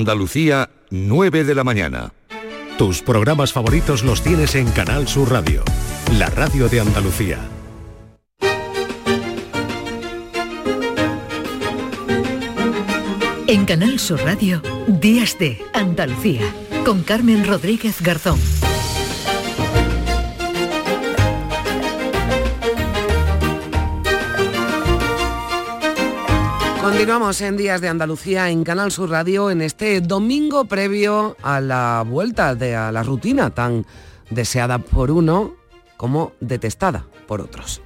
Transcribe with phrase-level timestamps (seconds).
[0.00, 2.14] Andalucía, 9 de la mañana.
[2.78, 5.62] Tus programas favoritos los tienes en Canal Sur Radio,
[6.16, 7.38] la radio de Andalucía.
[13.46, 16.50] En Canal Sur Radio, Días de Andalucía,
[16.86, 18.40] con Carmen Rodríguez Garzón.
[27.00, 32.04] Continuamos en Días de Andalucía en Canal Sur Radio en este domingo previo a la
[32.06, 33.86] vuelta de a la rutina tan
[34.28, 35.54] deseada por uno
[35.96, 37.80] como detestada por otros.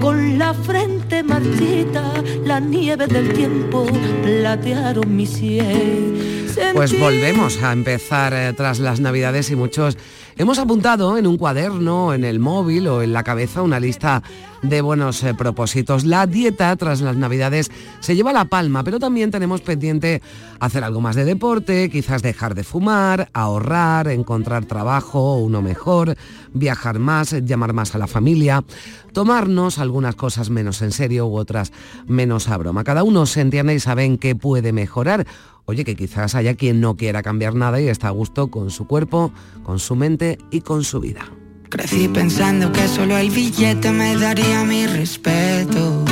[0.00, 2.14] Con la frente marchita,
[2.46, 3.84] la nieve del tiempo
[4.22, 6.30] platearon mi sien.
[6.72, 9.98] Pues volvemos a empezar eh, tras las navidades y muchos
[10.40, 14.22] hemos apuntado en un cuaderno, en el móvil o en la cabeza una lista
[14.62, 16.04] de buenos eh, propósitos.
[16.04, 17.70] La dieta tras las navidades
[18.00, 20.22] se lleva la palma, pero también tenemos pendiente
[20.58, 26.16] hacer algo más de deporte, quizás dejar de fumar, ahorrar, encontrar trabajo, uno mejor,
[26.52, 28.64] viajar más, llamar más a la familia,
[29.12, 31.72] tomarnos algunas cosas menos en serio u otras
[32.06, 32.84] menos a broma.
[32.84, 35.26] Cada uno se entiende y sabe en qué puede mejorar
[35.70, 38.88] Oye, que quizás haya quien no quiera cambiar nada y está a gusto con su
[38.88, 39.32] cuerpo,
[39.62, 41.30] con su mente y con su vida.
[41.70, 46.04] Crecí pensando que solo el billete me daría mi respeto.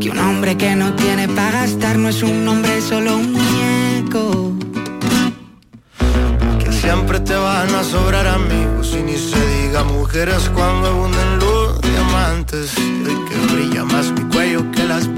[0.00, 4.52] Que un hombre que no tiene para gastar no es un hombre, solo un muñeco.
[6.58, 11.59] Que siempre te van a sobrar amigos y ni se diga mujeres cuando abunden los
[11.92, 12.74] diamantes.
[12.78, 15.08] Y que brilla más mi cuello que las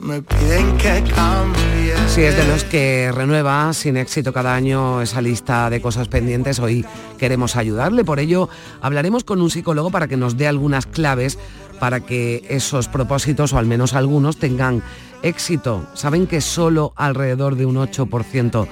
[0.00, 1.94] me piden que cambie.
[2.08, 6.58] Si es de los que renueva sin éxito cada año esa lista de cosas pendientes,
[6.58, 6.84] hoy
[7.18, 8.04] queremos ayudarle.
[8.04, 8.48] Por ello,
[8.80, 11.38] hablaremos con un psicólogo para que nos dé algunas claves
[11.78, 14.82] para que esos propósitos, o al menos algunos, tengan
[15.22, 15.86] éxito.
[15.94, 18.66] Saben que solo alrededor de un 8%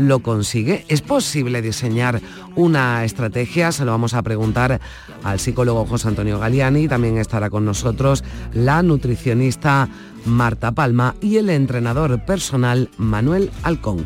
[0.00, 0.84] lo consigue?
[0.88, 2.20] ¿Es posible diseñar
[2.56, 3.72] una estrategia?
[3.72, 4.80] Se lo vamos a preguntar
[5.22, 6.88] al psicólogo José Antonio Galiani.
[6.88, 9.88] También estará con nosotros la nutricionista
[10.24, 14.04] Marta Palma y el entrenador personal Manuel Alcón.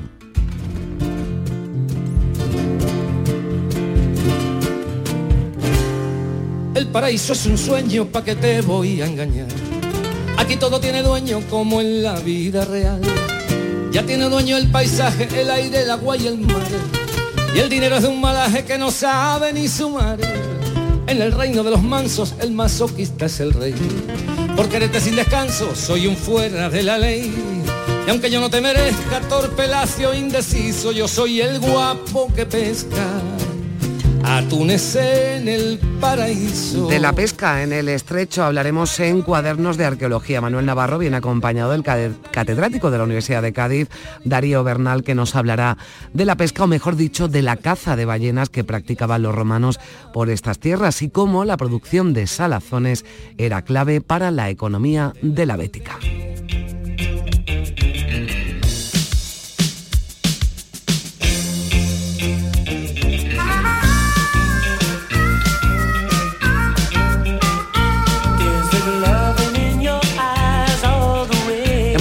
[6.75, 9.49] El paraíso es un sueño, ¿pa' que te voy a engañar?
[10.37, 13.01] Aquí todo tiene dueño como en la vida real.
[13.95, 16.67] Ya tiene dueño el paisaje, el aire, el agua y el mar.
[17.55, 20.19] Y el dinero es de un malaje que no sabe ni sumar.
[21.07, 23.73] En el reino de los mansos, el masoquista es el rey.
[24.57, 27.33] Por quererte sin descanso, soy un fuera de la ley.
[28.05, 33.07] Y aunque yo no te merezca, torpe, lacio, indeciso, yo soy el guapo que pesca
[34.25, 36.89] atunes en el paraíso.
[36.89, 40.41] De la pesca en el estrecho hablaremos en cuadernos de arqueología.
[40.41, 43.89] Manuel Navarro viene acompañado del catedrático de la Universidad de Cádiz,
[44.25, 45.77] Darío Bernal, que nos hablará
[46.13, 49.79] de la pesca, o mejor dicho, de la caza de ballenas que practicaban los romanos
[50.13, 53.05] por estas tierras y cómo la producción de salazones
[53.39, 55.99] era clave para la economía de la Bética.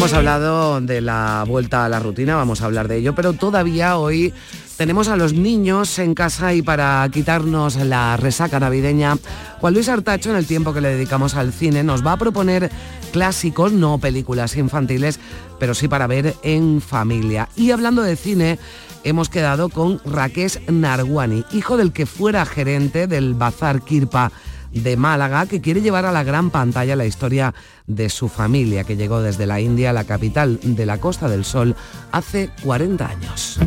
[0.03, 3.95] Hemos hablado de la vuelta a la rutina, vamos a hablar de ello, pero todavía
[3.95, 4.33] hoy
[4.75, 9.17] tenemos a los niños en casa y para quitarnos la resaca navideña,
[9.61, 12.69] Juan Luis Artacho, en el tiempo que le dedicamos al cine, nos va a proponer
[13.13, 15.21] clásicos, no películas infantiles,
[15.57, 17.47] pero sí para ver en familia.
[17.55, 18.59] Y hablando de cine,
[19.05, 24.33] hemos quedado con Raqués Narguani, hijo del que fuera gerente del Bazar Kirpa
[24.73, 27.53] de Málaga, que quiere llevar a la gran pantalla la historia
[27.87, 31.75] de su familia, que llegó desde la India la capital de la Costa del Sol
[32.11, 33.59] hace 40 años.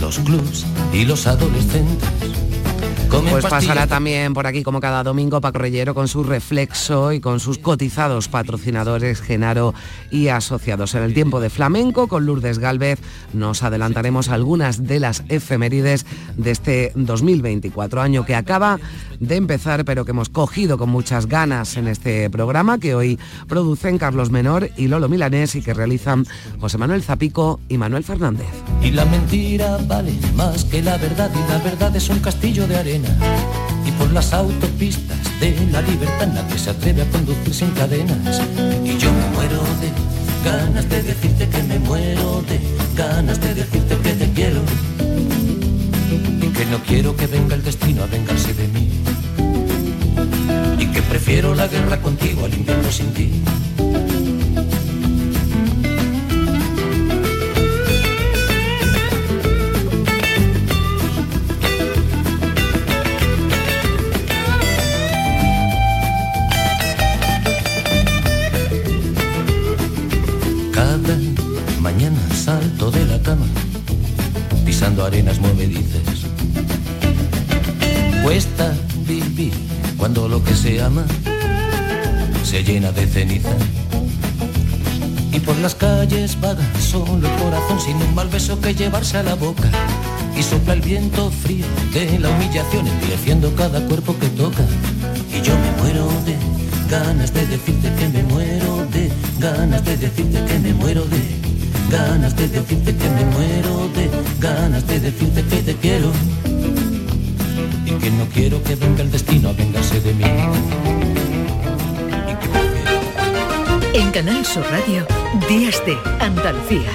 [0.00, 2.39] los clubs y los adolescentes
[3.10, 7.40] pues pasará también por aquí como cada domingo Paco Reyero con su reflexo y con
[7.40, 9.74] sus cotizados patrocinadores Genaro
[10.10, 10.94] y asociados.
[10.94, 13.00] En el tiempo de flamenco con Lourdes Galvez
[13.32, 18.78] nos adelantaremos algunas de las efemérides de este 2024, año que acaba
[19.18, 23.18] de empezar pero que hemos cogido con muchas ganas en este programa que hoy
[23.48, 26.26] producen Carlos Menor y Lolo Milanés y que realizan
[26.60, 28.48] José Manuel Zapico y Manuel Fernández.
[28.82, 32.76] Y la mentira vale más que la verdad y la verdad es un castillo de
[32.76, 32.99] arena
[33.86, 38.40] y por las autopistas de la libertad nadie se atreve a conducir sin cadenas.
[38.84, 39.90] Y yo me muero de
[40.44, 42.60] ganas de decirte que me muero de
[42.96, 44.60] ganas de decirte que te quiero
[46.42, 48.90] y que no quiero que venga el destino a vengarse de mí
[50.78, 53.42] y que prefiero la guerra contigo al invierno sin ti.
[72.50, 73.46] Salto de la cama,
[74.64, 76.02] pisando arenas movedizas.
[78.24, 78.74] Cuesta
[79.06, 79.52] vivir
[79.96, 81.04] cuando lo que se ama
[82.42, 83.54] se llena de ceniza.
[85.32, 89.22] Y por las calles vaga solo el corazón sin un mal beso que llevarse a
[89.22, 89.70] la boca.
[90.36, 94.64] Y sopla el viento frío de la humillación endureciendo cada cuerpo que toca.
[95.32, 96.34] Y yo me muero de
[96.90, 99.08] ganas de decirte que me muero de
[99.38, 101.49] ganas de decirte que me muero de
[101.90, 104.08] ganas de decirte que me muero de
[104.38, 106.12] ganas de decirte que te quiero
[107.84, 110.24] y que no quiero que venga el destino a vengarse de mí.
[113.92, 115.04] En Canal Sur Radio,
[115.48, 116.92] Días de Andalucía.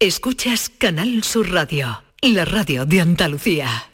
[0.00, 3.93] Escuchas Canal Sur Radio, la radio de Andalucía.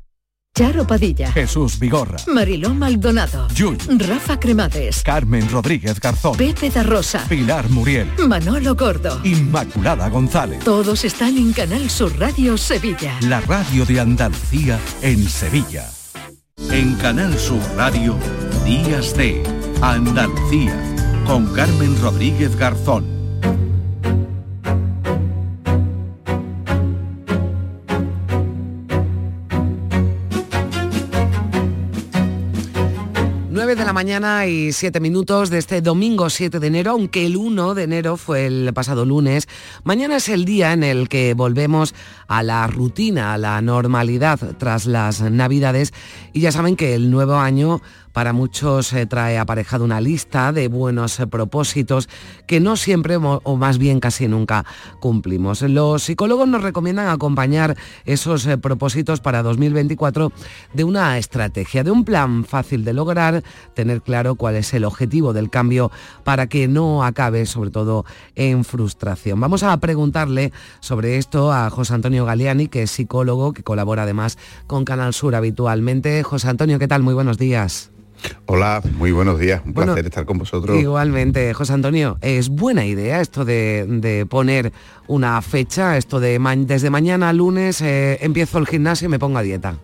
[0.53, 7.25] Charo Padilla, Jesús Vigorra, Mariló Maldonado, Yuyu, Rafa Cremades, Carmen Rodríguez Garzón, Pepe da Rosa,
[7.29, 9.21] Pilar Muriel, Manolo Gordo.
[9.23, 10.59] Inmaculada González.
[10.59, 13.17] Todos están en Canal Sur Radio Sevilla.
[13.21, 15.89] La radio de Andalucía en Sevilla.
[16.69, 18.17] En Canal Sur Radio,
[18.65, 19.41] Días de
[19.81, 20.75] Andalucía,
[21.25, 23.20] con Carmen Rodríguez Garzón.
[33.93, 38.15] Mañana y 7 minutos de este domingo 7 de enero, aunque el 1 de enero
[38.15, 39.47] fue el pasado lunes.
[39.83, 41.93] Mañana es el día en el que volvemos
[42.27, 45.93] a la rutina, a la normalidad tras las navidades
[46.31, 47.81] y ya saben que el nuevo año
[48.13, 52.09] para muchos eh, trae aparejado una lista de buenos eh, propósitos
[52.47, 54.65] que no siempre o más bien casi nunca
[54.99, 55.61] cumplimos.
[55.61, 60.31] Los psicólogos nos recomiendan acompañar esos eh, propósitos para 2024
[60.73, 63.43] de una estrategia, de un plan fácil de lograr,
[63.73, 65.91] tener claro cuál es el objetivo del cambio
[66.23, 68.05] para que no acabe sobre todo
[68.35, 69.39] en frustración.
[69.39, 74.37] Vamos a preguntarle sobre esto a José Antonio Galeani, que es psicólogo, que colabora además
[74.67, 76.23] con Canal Sur habitualmente.
[76.23, 77.03] José Antonio, ¿qué tal?
[77.03, 77.91] Muy buenos días.
[78.45, 79.61] Hola, muy buenos días.
[79.65, 80.79] Un Bueno, placer estar con vosotros.
[80.79, 84.71] Igualmente, José Antonio, es buena idea esto de, de poner
[85.07, 89.37] una fecha, esto de ma- desde mañana lunes eh, empiezo el gimnasio y me pongo
[89.37, 89.77] a dieta.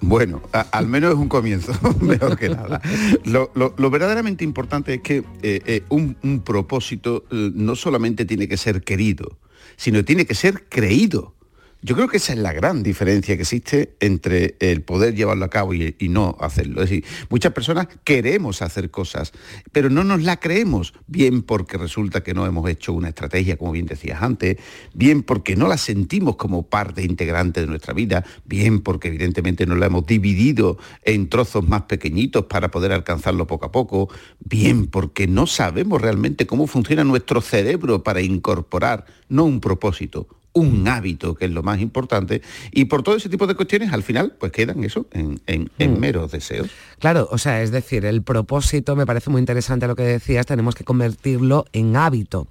[0.00, 2.80] Bueno, a- al menos es un comienzo, mejor que nada.
[3.24, 8.48] Lo, lo- lo verdaderamente importante es que eh, eh, un, un propósito no solamente tiene
[8.48, 9.38] que ser querido,
[9.76, 11.34] sino tiene que ser creído.
[11.82, 15.50] Yo creo que esa es la gran diferencia que existe entre el poder llevarlo a
[15.50, 16.82] cabo y, no hacerlo.
[16.82, 19.32] Es decir, muchas personas queremos hacer cosas,
[19.72, 23.72] pero no nos la creemos, bien porque resulta que no hemos hecho una estrategia, como
[23.72, 24.56] bien decías antes,
[24.94, 29.76] bien porque no la sentimos como parte integrante de nuestra vida, bien porque evidentemente no
[29.76, 34.08] la hemos dividido en trozos más pequeñitos para poder alcanzarlo poco a poco,
[34.40, 40.88] bien porque no sabemos realmente cómo funciona nuestro cerebro para incorporar no un propósito, un
[40.88, 42.40] hábito, que es lo más importante,
[42.72, 45.94] y por todo ese tipo de cuestiones, al final, pues quedan eso en, en- en
[45.94, 45.98] Mm.
[46.00, 46.68] meros deseos.
[46.98, 50.74] Claro, o sea, es decir, el propósito me parece muy interesante lo que decías, tenemos
[50.74, 52.48] que convertirlo en hábito.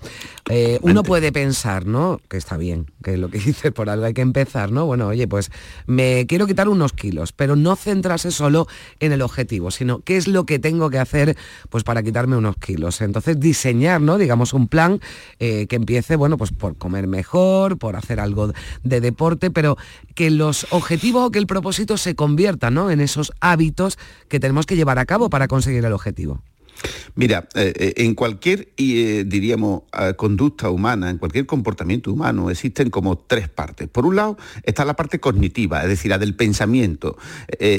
[0.50, 2.22] Eh, uno puede pensar, ¿no?
[2.30, 4.86] Que está bien, que lo que dices por algo hay que empezar, ¿no?
[4.86, 5.52] Bueno, oye, pues
[5.88, 8.68] me quiero quitar unos kilos, pero no centrarse solo
[9.00, 11.36] en el objetivo, sino qué es lo que tengo que hacer
[11.70, 13.02] pues para quitarme unos kilos.
[13.02, 14.18] Entonces diseñar, ¿no?
[14.20, 15.00] Digamos un plan
[15.40, 19.78] eh, que empiece, bueno, pues por comer mejor, por hacer algo de deporte, pero
[20.14, 22.92] que los objetivos o que el propósito se convierta, ¿no?
[22.92, 23.98] En esos hábitos
[24.30, 26.42] que tenemos que llevar a cabo para conseguir el objetivo.
[27.16, 29.84] Mira, eh, eh, en cualquier, eh, diríamos,
[30.18, 33.88] conducta humana, en cualquier comportamiento humano, existen como tres partes.
[33.88, 37.18] Por un lado está la parte cognitiva, es decir, la del pensamiento.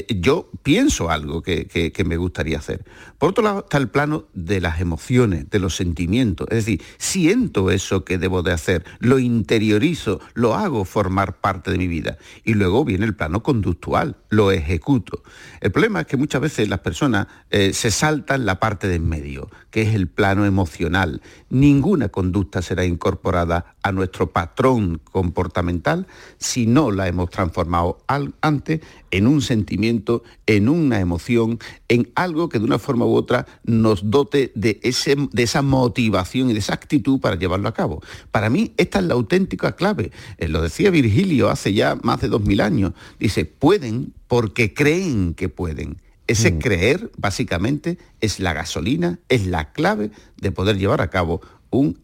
[0.09, 2.83] yo pienso algo que, que, me gustaría hacer.
[3.19, 6.47] Por otro lado está el plano de las emociones, de los sentimientos.
[6.49, 11.77] Es decir, siento eso que debo de hacer, lo interiorizo, lo hago formar parte de
[11.77, 12.17] mi vida.
[12.43, 15.21] Y luego viene el plano conductual, lo ejecuto.
[15.61, 19.49] El problema es que muchas veces las personas se saltan la parte de en medio,
[19.71, 21.21] que es el plano emocional.
[21.49, 27.99] Ninguna conducta será incorporada a nuestro patrón comportamental si no la hemos transformado
[28.41, 33.45] antes en un sentimiento, en una emoción, en algo que de una forma u otra
[33.63, 38.01] nos dote de, ese, de esa motivación y de esa actitud para llevarlo a cabo.
[38.31, 40.11] Para mí esta es la auténtica clave.
[40.37, 42.93] Eh, lo decía Virgilio hace ya más de dos mil años.
[43.19, 45.97] Dice, pueden porque creen que pueden.
[46.27, 46.59] Ese mm.
[46.59, 51.99] creer, básicamente, es la gasolina, es la clave de poder llevar a cabo un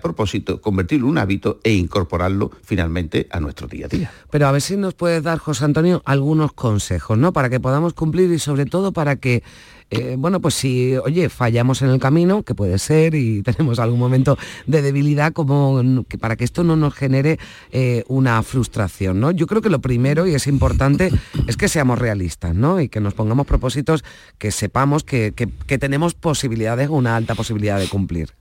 [0.00, 4.12] propósito, convertirlo en un hábito e incorporarlo finalmente a nuestro día a día.
[4.30, 7.32] Pero a ver si nos puedes dar, José Antonio, algunos consejos, ¿no?
[7.32, 9.42] Para que podamos cumplir y sobre todo para que
[9.90, 13.98] eh, bueno, pues si, oye, fallamos en el camino, que puede ser, y tenemos algún
[13.98, 17.38] momento de debilidad, como que para que esto no nos genere
[17.72, 19.30] eh, una frustración, ¿no?
[19.30, 21.10] Yo creo que lo primero, y es importante,
[21.46, 22.80] es que seamos realistas, ¿no?
[22.80, 24.04] Y que nos pongamos propósitos
[24.36, 25.32] que sepamos que,
[25.78, 28.32] tenemos posibilidades, una alta posibilidad de cumplir.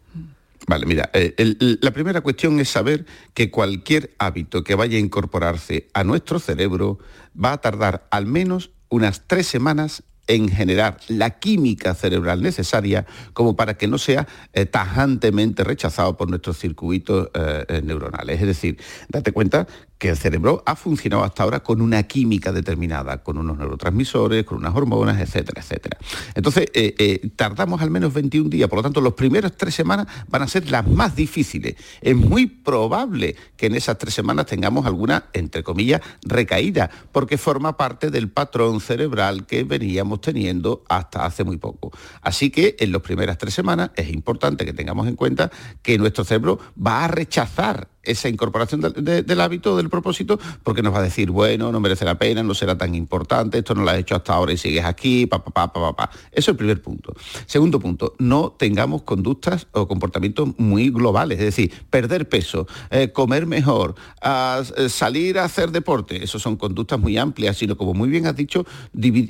[0.66, 1.34] Vale, mira, eh,
[1.82, 7.00] la primera cuestión es saber que cualquier hábito que vaya a incorporarse a nuestro cerebro
[7.42, 13.56] va a tardar al menos unas tres semanas en generar la química cerebral necesaria como
[13.56, 18.42] para que no sea eh, tajantemente rechazado por nuestros circuitos eh, eh, neuronales.
[18.42, 18.78] Es decir,
[19.10, 23.58] date cuenta que el cerebro ha funcionado hasta ahora con una química determinada, con unos
[23.58, 25.98] neurotransmisores, con unas hormonas, etcétera, etcétera.
[26.36, 30.08] Entonces, eh, eh, tardamos al menos 21 días, por lo tanto, los primeros tres semanas
[30.28, 31.76] van a ser las más difíciles.
[32.02, 37.78] Es muy probable que en esas tres semanas tengamos alguna, entre comillas, recaída, porque forma
[37.78, 41.92] parte del patrón cerebral que veníamos teniendo hasta hace muy poco.
[42.22, 45.52] Así que en las primeras tres semanas es importante que tengamos en cuenta
[45.82, 51.00] que nuestro cerebro va a rechazar esa incorporación del hábito, del propósito, porque nos va
[51.00, 54.00] a decir, bueno, no merece la pena, no será tan importante, esto no lo has
[54.00, 57.14] hecho hasta ahora y sigues aquí, pa, pa, pa, pa, Eso es el primer punto.
[57.46, 63.46] Segundo punto, no tengamos conductas o comportamientos muy globales, es decir, perder peso, eh, comer
[63.46, 68.28] mejor, eh, salir a hacer deporte, eso son conductas muy amplias, sino como muy bien
[68.28, 68.66] has dicho,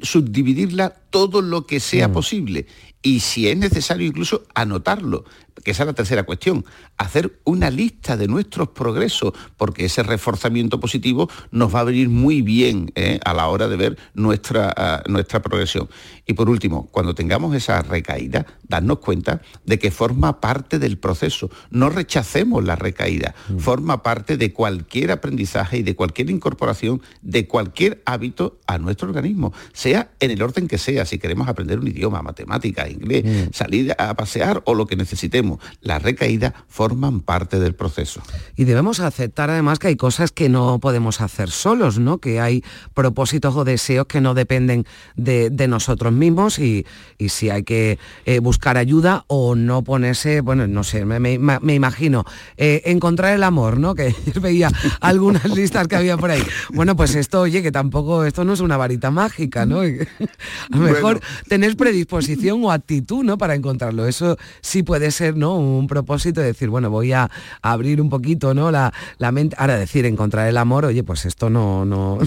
[0.02, 2.14] subdividirla todo lo que sea mm.
[2.14, 2.68] posible
[3.08, 5.24] y si es necesario incluso anotarlo,
[5.64, 6.66] que esa es la tercera cuestión,
[6.98, 12.42] hacer una lista de nuestros progresos, porque ese reforzamiento positivo nos va a venir muy
[12.42, 13.20] bien ¿eh?
[13.24, 15.88] a la hora de ver nuestra, ah, nuestra progresión.
[16.26, 21.50] Y por último, cuando tengamos esa recaída, darnos cuenta de que forma parte del proceso.
[21.72, 23.60] No rechacemos la recaída, mm.
[23.60, 29.54] forma parte de cualquier aprendizaje y de cualquier incorporación de cualquier hábito a nuestro organismo,
[29.72, 33.54] sea en el orden que sea, si queremos aprender un idioma, matemática, inglés, mm.
[33.54, 35.60] salir a pasear o lo que necesitemos.
[35.82, 38.22] La recaída forman parte del proceso.
[38.56, 42.20] Y debemos aceptar además que hay cosas que no podemos hacer solos, ¿no?
[42.20, 42.64] Que hay
[42.94, 44.86] propósitos o deseos que no dependen
[45.16, 46.86] de, nosotros mismos y,
[47.28, 52.24] si hay que eh, buscar ayuda o no ponerse, bueno, no sé, me, imagino,
[52.56, 53.96] eh, encontrar el amor, ¿no?
[53.96, 56.44] Que veía algunas listas que había por ahí.
[56.74, 59.82] Bueno, pues esto, oye, que tampoco, esto no es una varita mágica, ¿no?
[60.72, 63.38] A lo mejor tener predisposición o actitud, ¿no?
[63.38, 64.08] Para encontrarlo.
[64.08, 65.56] Eso sí puede ser, ¿no?
[65.58, 67.30] Un propósito de decir, bueno, voy a
[67.62, 68.72] abrir un poquito, ¿no?
[68.72, 68.92] La,
[69.32, 69.56] mente.
[69.60, 72.20] Ahora decir, encontrar el amor, oye, pues esto no, no.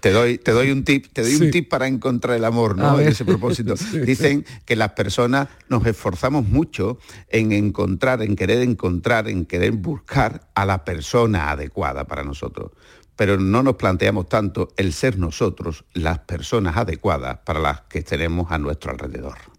[0.00, 2.98] Te, doy, te doy un tip, te doy un tip para encontrar el amor, ¿no?
[2.98, 3.74] En ese propósito.
[4.04, 6.98] Dicen que las personas nos esforzamos mucho
[7.28, 12.72] en encontrar, en querer encontrar, en querer buscar a la persona adecuada para nosotros
[13.16, 18.50] pero no nos planteamos tanto el ser nosotros las personas adecuadas para las que tenemos
[18.50, 19.51] a nuestro alrededor.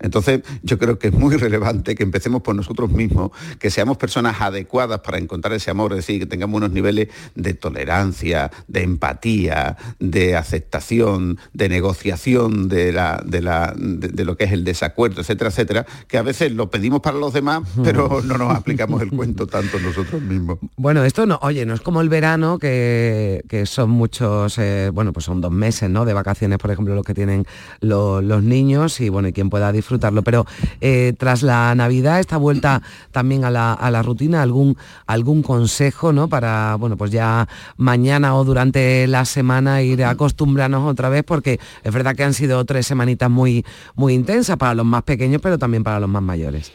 [0.00, 4.40] Entonces, yo creo que es muy relevante que empecemos por nosotros mismos, que seamos personas
[4.40, 9.76] adecuadas para encontrar ese amor, es decir, que tengamos unos niveles de tolerancia, de empatía,
[9.98, 16.52] de aceptación, de negociación de, lo que es el desacuerdo, etcétera, etcétera, que a veces
[16.52, 20.58] lo pedimos para los demás, pero no nos aplicamos el cuento tanto nosotros mismos.
[20.76, 25.24] Bueno, esto no, oye, no es como el verano, que, son muchos, eh, bueno, pues
[25.24, 26.04] son dos meses, ¿no?
[26.04, 27.46] De vacaciones, por ejemplo, los que tienen
[27.80, 30.22] los niños y, bueno, y quien pueda disfrutar disfrutarlo.
[30.22, 30.44] Pero
[30.80, 34.76] eh, tras la Navidad, esta vuelta también a la, rutina, algún,
[35.06, 36.28] algún consejo, ¿no?
[36.28, 41.92] Para, bueno, pues ya mañana o durante la semana ir acostumbrarnos otra vez, porque es
[41.92, 43.64] verdad que han sido tres semanitas muy,
[43.94, 46.72] muy intensas para los más pequeños, pero también para los más mayores.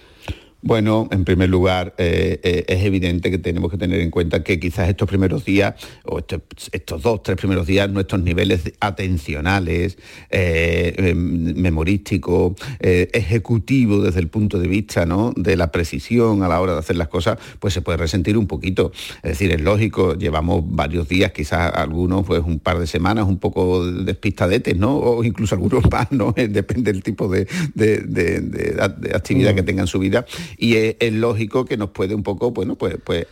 [0.63, 4.60] Bueno, en primer lugar, eh, eh, es evidente que tenemos que tener en cuenta que
[4.60, 5.74] quizás estos primeros días,
[6.06, 9.98] o estos dos, tres primeros días, nuestros niveles atencionales,
[10.30, 15.34] eh, em, memorísticos, ejecutivos desde el punto de vista ¿no?
[15.36, 18.46] de la precisión a la hora de hacer las cosas, pues se puede resentir un
[18.46, 18.91] poquito.
[19.24, 23.39] Es decir, es lógico, llevamos varios días, quizás algunos, pues un par de semanas, un
[23.39, 24.96] poco despistadetes, ¿no?
[24.96, 26.34] O incluso algunos más, ¿no?
[26.34, 27.48] Depende del tipo de,
[29.13, 30.25] actividad que tengan su vida
[30.58, 33.27] y es, lógico que nos puede un poco, bueno, pues, pues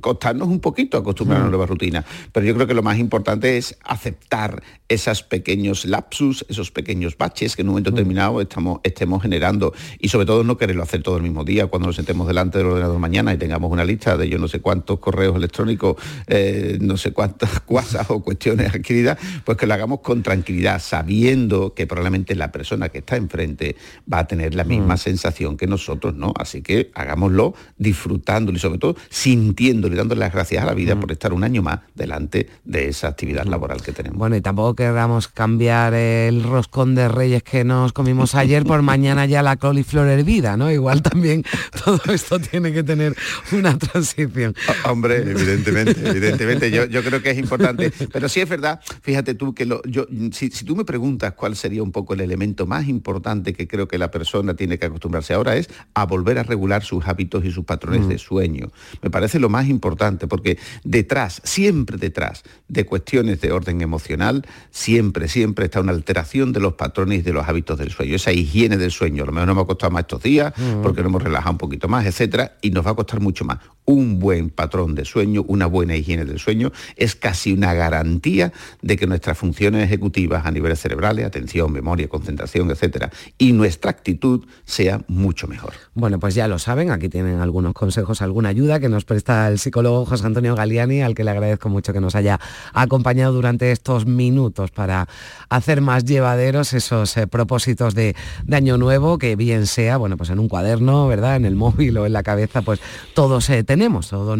[0.00, 2.04] costarnos un poquito acostumbrarnos a una nueva rutina.
[2.32, 7.56] Pero yo creo que lo más importante es aceptar esos pequeños lapsus, esos pequeños baches
[7.56, 11.16] que en un momento determinado estamos, estemos generando y sobre todo no quererlo hacer todo
[11.16, 14.28] el mismo día cuando nos sentemos delante del ordenador mañana y tengamos una lista de
[14.28, 15.96] yo no sé cuántos correos electrónicos,
[16.26, 21.74] eh, no sé cuántas cuasas o cuestiones adquiridas, pues que lo hagamos con tranquilidad, sabiendo
[21.74, 23.76] que probablemente la persona que está enfrente
[24.12, 24.98] va a tener la misma mm.
[24.98, 26.32] sensación que nosotros ¿no?
[26.36, 30.94] Así que hagámoslo disfrutándolo y sobre todo sintiéndolo y dándole las gracias a la vida
[30.94, 31.00] mm.
[31.00, 34.18] por estar un año más delante de esa actividad laboral que tenemos.
[34.18, 39.26] Bueno, y tampoco queramos cambiar el roscón de reyes que nos comimos ayer por mañana
[39.26, 40.70] ya la coliflor hervida, ¿no?
[40.70, 41.44] Igual también
[41.84, 43.16] todo esto tiene que tener
[43.52, 44.54] una transición.
[44.84, 49.54] Hombre, evidentemente, evidentemente, yo, yo, creo que es importante, pero sí es verdad, fíjate tú
[49.54, 52.88] que lo, yo, si, si tú me preguntas cuál sería un poco el elemento más
[52.88, 56.84] importante que creo que la persona tiene que acostumbrarse ahora es a volver a regular
[56.84, 58.08] sus hábitos y sus patrones mm.
[58.08, 58.70] de sueño.
[59.00, 65.26] Me parece lo más importante porque detrás, siempre detrás de cuestiones de orden emocional, siempre,
[65.26, 68.14] siempre está una alteración de los patrones y de los hábitos del sueño.
[68.14, 70.82] Esa higiene del sueño, a lo mejor nos va a costar más estos días mm.
[70.82, 73.60] porque nos hemos relajado un poquito más, etcétera, y nos va a costar mucho más.
[73.86, 78.96] Un buen patrón de sueño, una buena higiene del sueño, es casi una garantía de
[78.98, 85.02] que nuestras funciones ejecutivas a niveles cerebrales, atención, memoria, concentración, etcétera, y nuestra actitud sea
[85.08, 85.85] mucho mejor.
[85.94, 89.58] Bueno, pues ya lo saben, aquí tienen algunos consejos, alguna ayuda que nos presta el
[89.58, 92.38] psicólogo José Antonio Galiani, al que le agradezco mucho que nos haya
[92.72, 95.08] acompañado durante estos minutos para
[95.48, 98.14] hacer más llevaderos esos eh, propósitos de,
[98.50, 101.36] año nuevo, que bien sea, bueno, pues en un cuaderno, ¿verdad?
[101.36, 102.80] En el móvil o en la cabeza, pues
[103.14, 104.38] todos eh, tenemos, todos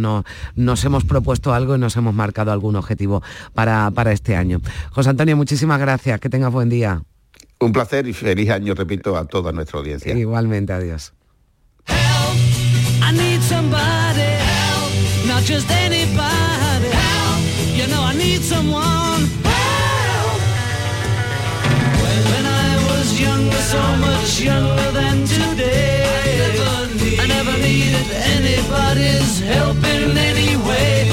[0.54, 3.22] nos hemos propuesto algo y nos hemos marcado algún objetivo
[3.54, 4.60] para, para este año.
[4.90, 7.02] José Antonio, muchísimas gracias, que tengas buen día.
[7.58, 10.16] Un placer y feliz año, repito, a toda nuestra audiencia.
[10.16, 11.14] Igualmente, adiós.
[13.66, 14.92] Somebody help,
[15.26, 17.42] not just anybody help.
[17.74, 20.40] You know I need someone help.
[22.30, 28.06] When I was younger, so much younger than today, I never, need, I never needed
[28.38, 31.10] anybody's help in any way.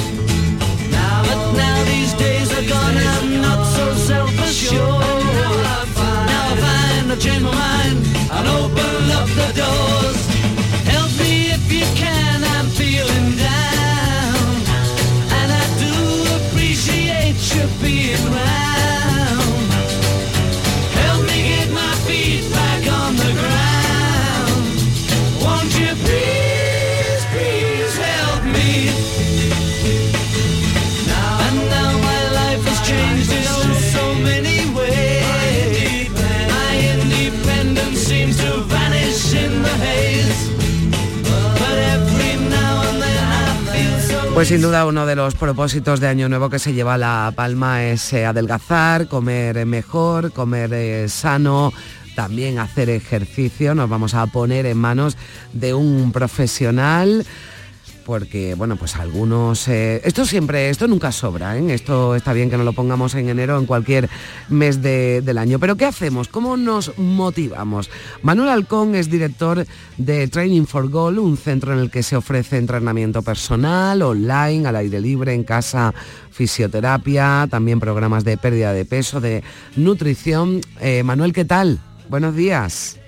[0.92, 5.26] Now, but now these days are gone, I'm not so self-assured.
[5.42, 7.98] Now I find, now I changed my mind
[8.30, 10.33] and open up the doors.
[44.34, 47.84] Pues sin duda uno de los propósitos de Año Nuevo que se lleva la palma
[47.84, 51.72] es eh, adelgazar, comer mejor, comer eh, sano,
[52.16, 53.76] también hacer ejercicio.
[53.76, 55.18] Nos vamos a poner en manos
[55.54, 57.26] de un profesional
[58.06, 59.68] porque bueno, pues algunos...
[59.68, 61.74] Eh, esto siempre, esto nunca sobra, ¿eh?
[61.74, 64.10] esto está bien que no lo pongamos en enero en cualquier
[64.50, 65.60] mes del año.
[65.60, 66.28] Pero ¿qué hacemos?
[66.28, 67.90] ¿Cómo nos motivamos?
[68.22, 69.66] Manuel Alcón es director
[69.98, 74.76] de Training for Goal, un centro en el que se ofrece entrenamiento personal, online, al
[74.76, 75.94] aire libre, en casa,
[76.32, 79.44] fisioterapia, también programas de pérdida de peso, de
[79.76, 80.62] nutrición.
[80.80, 81.80] Eh, Manuel, ¿qué tal?
[82.10, 83.03] Buenos días.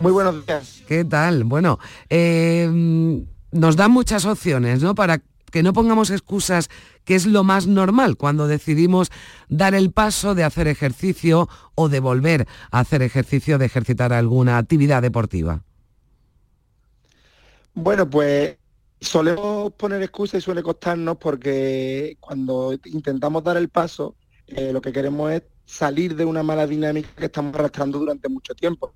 [0.00, 0.82] Muy buenos días.
[0.86, 1.44] ¿Qué tal?
[1.44, 2.68] Bueno, eh,
[3.50, 4.94] nos dan muchas opciones, ¿no?
[4.94, 6.68] Para que no pongamos excusas,
[7.04, 9.10] que es lo más normal cuando decidimos
[9.48, 14.58] dar el paso de hacer ejercicio o de volver a hacer ejercicio, de ejercitar alguna
[14.58, 15.62] actividad deportiva.
[17.74, 18.56] Bueno, pues
[19.00, 24.92] solemos poner excusas y suele costarnos porque cuando intentamos dar el paso, eh, lo que
[24.92, 28.92] queremos es salir de una mala dinámica que estamos arrastrando durante mucho tiempo.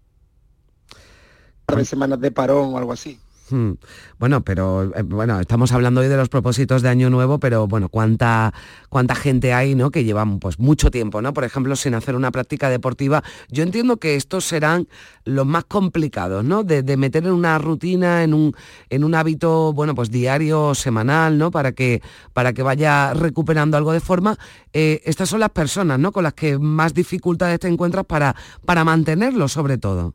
[1.66, 3.18] Tres semanas de parón o algo así.
[3.52, 3.72] Hmm.
[4.18, 7.90] Bueno, pero eh, bueno, estamos hablando hoy de los propósitos de Año Nuevo, pero bueno,
[7.90, 8.54] cuánta
[8.88, 9.90] cuánta gente hay, ¿no?
[9.90, 11.34] Que llevan pues mucho tiempo, ¿no?
[11.34, 13.22] Por ejemplo, sin hacer una práctica deportiva.
[13.50, 14.88] Yo entiendo que estos serán
[15.24, 16.64] los más complicados, ¿no?
[16.64, 18.54] De, de meter en una rutina, en un,
[18.88, 21.50] en un hábito, bueno, pues diario semanal, ¿no?
[21.50, 22.00] Para que,
[22.32, 24.38] para que vaya recuperando algo de forma.
[24.72, 26.12] Eh, estas son las personas, ¿no?
[26.12, 30.14] Con las que más dificultades te encuentras para, para mantenerlo, sobre todo.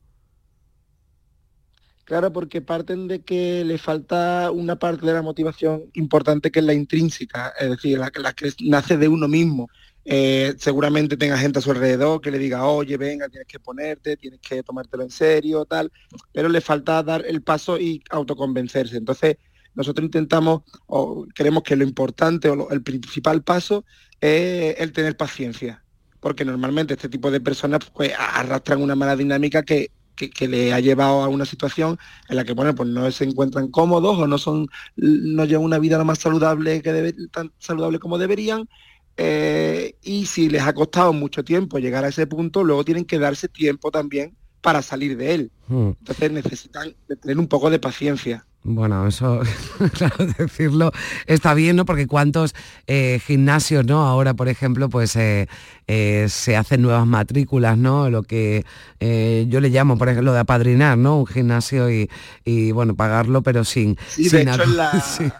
[2.07, 6.65] Claro, porque parten de que le falta una parte de la motivación importante que es
[6.65, 9.67] la intrínseca, es decir, la, que nace de uno mismo.
[10.05, 14.15] Eh, seguramente tenga gente a su alrededor que le diga, oye, venga, tienes que ponerte,
[14.15, 15.91] tienes que tomártelo en serio, tal,
[16.31, 18.95] pero le falta dar el paso y autoconvencerse.
[18.95, 19.35] Entonces,
[19.75, 23.83] nosotros intentamos o creemos que lo importante o el principal paso
[24.21, 25.83] es el tener paciencia,
[26.21, 30.73] porque normalmente este tipo de personas pues, arrastran una mala dinámica que, que, que le
[30.73, 34.27] ha llevado a una situación en la que bueno pues no se encuentran cómodos o
[34.27, 38.67] no son no llevan una vida lo más saludable que debe, tan saludable como deberían
[39.15, 43.19] eh, y si les ha costado mucho tiempo llegar a ese punto luego tienen que
[43.19, 45.91] darse tiempo también para salir de él Hmm.
[45.99, 49.39] entonces necesitan tener un poco de paciencia Bueno, eso,
[49.93, 50.91] claro, decirlo
[51.25, 51.85] está bien, ¿no?
[51.85, 52.53] Porque cuántos
[52.85, 54.05] eh, gimnasios, ¿no?
[54.05, 55.47] Ahora, por ejemplo, pues eh,
[55.87, 58.09] eh, se hacen nuevas matrículas, ¿no?
[58.09, 58.65] Lo que
[58.99, 61.19] yo le llamo, por ejemplo, de apadrinar, ¿no?
[61.19, 62.09] Un gimnasio y,
[62.43, 63.95] y, bueno, pagarlo, pero sin...
[64.09, 65.31] Sí, de sin hecho, en la- sí,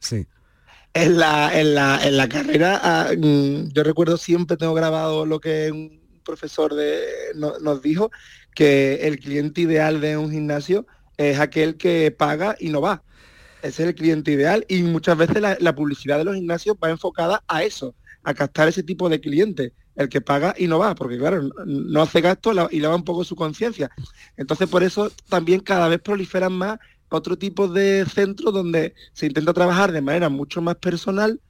[0.00, 0.26] sí.
[0.94, 5.40] En la, en la, en la carrera, ah, mm, yo recuerdo siempre tengo grabado lo
[5.40, 7.00] que un profesor de,
[7.36, 8.10] no- nos dijo,
[8.54, 13.02] que el cliente ideal de un gimnasio es aquel que paga y no va.
[13.62, 17.42] Ese es el cliente ideal y muchas veces la, publicidad de los gimnasios va enfocada
[17.48, 21.16] a eso, a captar ese tipo de cliente, el que paga y no va, porque
[21.16, 23.90] claro, no, hace gasto y lava un poco su conciencia.
[24.36, 29.52] Entonces por eso también cada vez proliferan más otro tipo de centros donde se intenta
[29.52, 31.40] trabajar de manera mucho más personal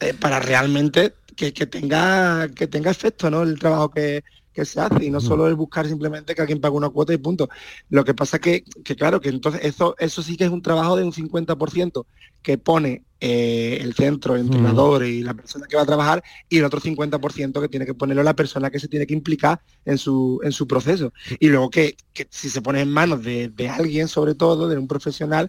[0.00, 3.42] eh, para realmente que, que tenga que tenga efecto ¿no?
[3.42, 6.76] el trabajo que, que se hace y no solo el buscar simplemente que alguien pague
[6.76, 7.48] una cuota y punto.
[7.88, 10.96] Lo que pasa que, que claro, que entonces eso, eso sí que es un trabajo
[10.96, 12.04] de un 50%
[12.42, 16.58] que pone eh, el centro, el entrenador y la persona que va a trabajar y
[16.58, 19.96] el otro 50% que tiene que ponerlo la persona que se tiene que implicar en
[19.96, 21.12] su, en su proceso.
[21.38, 24.76] Y luego que, que si se pone en manos de, de alguien, sobre todo, de
[24.76, 25.48] un profesional,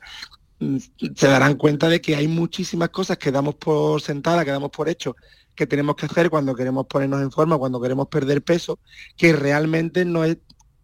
[0.59, 0.77] mm,
[1.15, 4.87] se darán cuenta de que hay muchísimas cosas que damos por sentada, que damos por
[4.87, 5.15] hecho,
[5.55, 8.79] que tenemos que hacer cuando queremos ponernos en forma, cuando queremos perder peso,
[9.17, 10.37] que realmente no es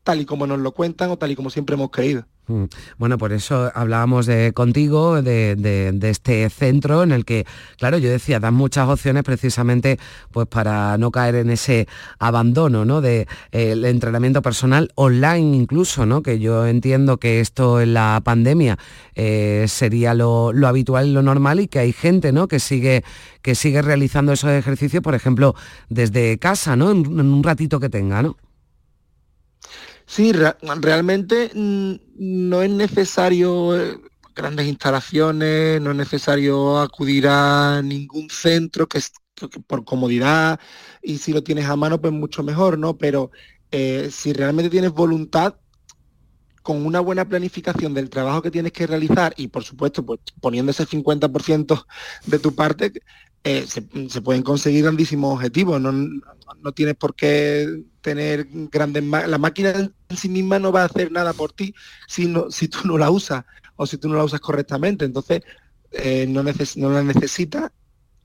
[0.03, 2.25] tal y como nos lo cuentan o tal y como siempre hemos creído.
[2.49, 2.63] Mm.
[2.97, 7.45] Bueno, por eso hablábamos de, contigo de, este centro en el que,
[7.77, 9.99] claro, yo decía, dan muchas opciones precisamente
[10.31, 13.01] pues para no caer en ese abandono, ¿no?
[13.01, 16.23] De entrenamiento personal online incluso, ¿no?
[16.23, 18.79] Que yo entiendo que esto en la pandemia
[19.13, 22.47] eh, sería lo, habitual lo normal y que hay gente, ¿no?
[22.47, 23.03] Que sigue,
[23.43, 25.53] que sigue realizando esos ejercicios, por ejemplo,
[25.89, 26.89] desde casa, ¿no?
[26.89, 28.37] En, en un ratito que tenga, ¿no?
[30.09, 33.97] Sí, re- realmente mm, no es necesario eh,
[34.35, 39.11] grandes instalaciones, no es necesario acudir a ningún centro que, es-
[39.67, 40.59] por comodidad
[41.01, 42.97] y si lo tienes a mano pues mucho mejor, ¿no?
[42.97, 43.31] Pero
[43.71, 45.55] eh, si realmente tienes voluntad,
[46.61, 50.71] con una buena planificación del trabajo que tienes que realizar y por supuesto pues poniendo
[50.71, 51.85] ese 50%
[52.25, 52.91] de tu parte,
[53.43, 53.81] eh, se,
[54.21, 55.79] pueden conseguir grandísimos objetivos.
[55.79, 59.03] No, no tienes por qué tener grandes...
[59.03, 61.73] La máquina en sí misma no va a hacer nada por ti
[62.07, 65.05] si, no, si tú no la usas o si tú no la usas correctamente.
[65.05, 65.41] Entonces,
[65.91, 67.71] eh, no, neces- no la necesitas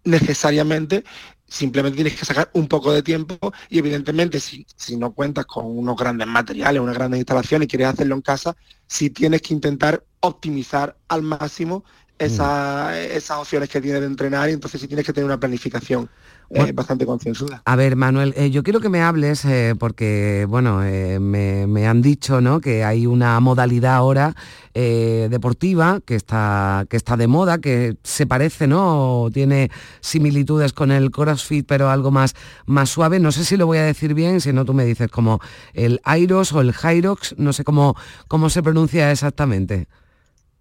[0.05, 1.05] necesariamente,
[1.47, 3.37] simplemente tienes que sacar un poco de tiempo
[3.71, 7.89] y evidentemente si, si no cuentas con unos grandes materiales, unas grandes instalaciones y quieres
[7.89, 8.55] hacerlo en casa,
[8.87, 11.85] sí tienes que intentar optimizar al máximo
[12.19, 16.09] esa- esas opciones que tienes de entrenar y entonces sí tienes que tener una planificación
[16.51, 17.63] eh, bastante concienzuda.
[17.65, 22.03] A ver, Manuel, eh, yo quiero que me hables, eh, porque, bueno, me, me han
[22.03, 22.61] dicho ¿no?
[22.61, 24.35] que hay una modalidad ahora
[24.75, 29.23] deportiva que está, que está de moda, que se parece, ¿no?
[29.23, 32.35] O tiene similitudes con el CrossFit, pero algo más,
[32.67, 33.19] más suave.
[33.21, 35.41] No sé si lo voy a decir bien, si no tú me dices como
[35.73, 37.97] el Airos o el Hyrox, no sé cómo,
[38.29, 39.89] cómo se pronuncia exactamente.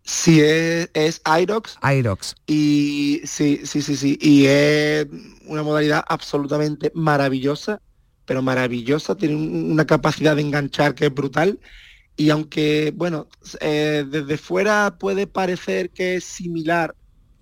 [0.04, 1.78] Sí, es, es Irox.
[1.82, 2.36] Irox.
[2.46, 4.18] Y sí, sí, sí, sí.
[4.22, 5.08] Y es
[5.46, 7.82] una modalidad absolutamente maravillosa,
[8.26, 9.16] pero maravillosa.
[9.16, 11.60] Tiene un- una capacidad de enganchar que es brutal.
[12.18, 13.30] Y aunque, bueno,
[13.62, 16.96] eh, desde fuera puede parecer que es similar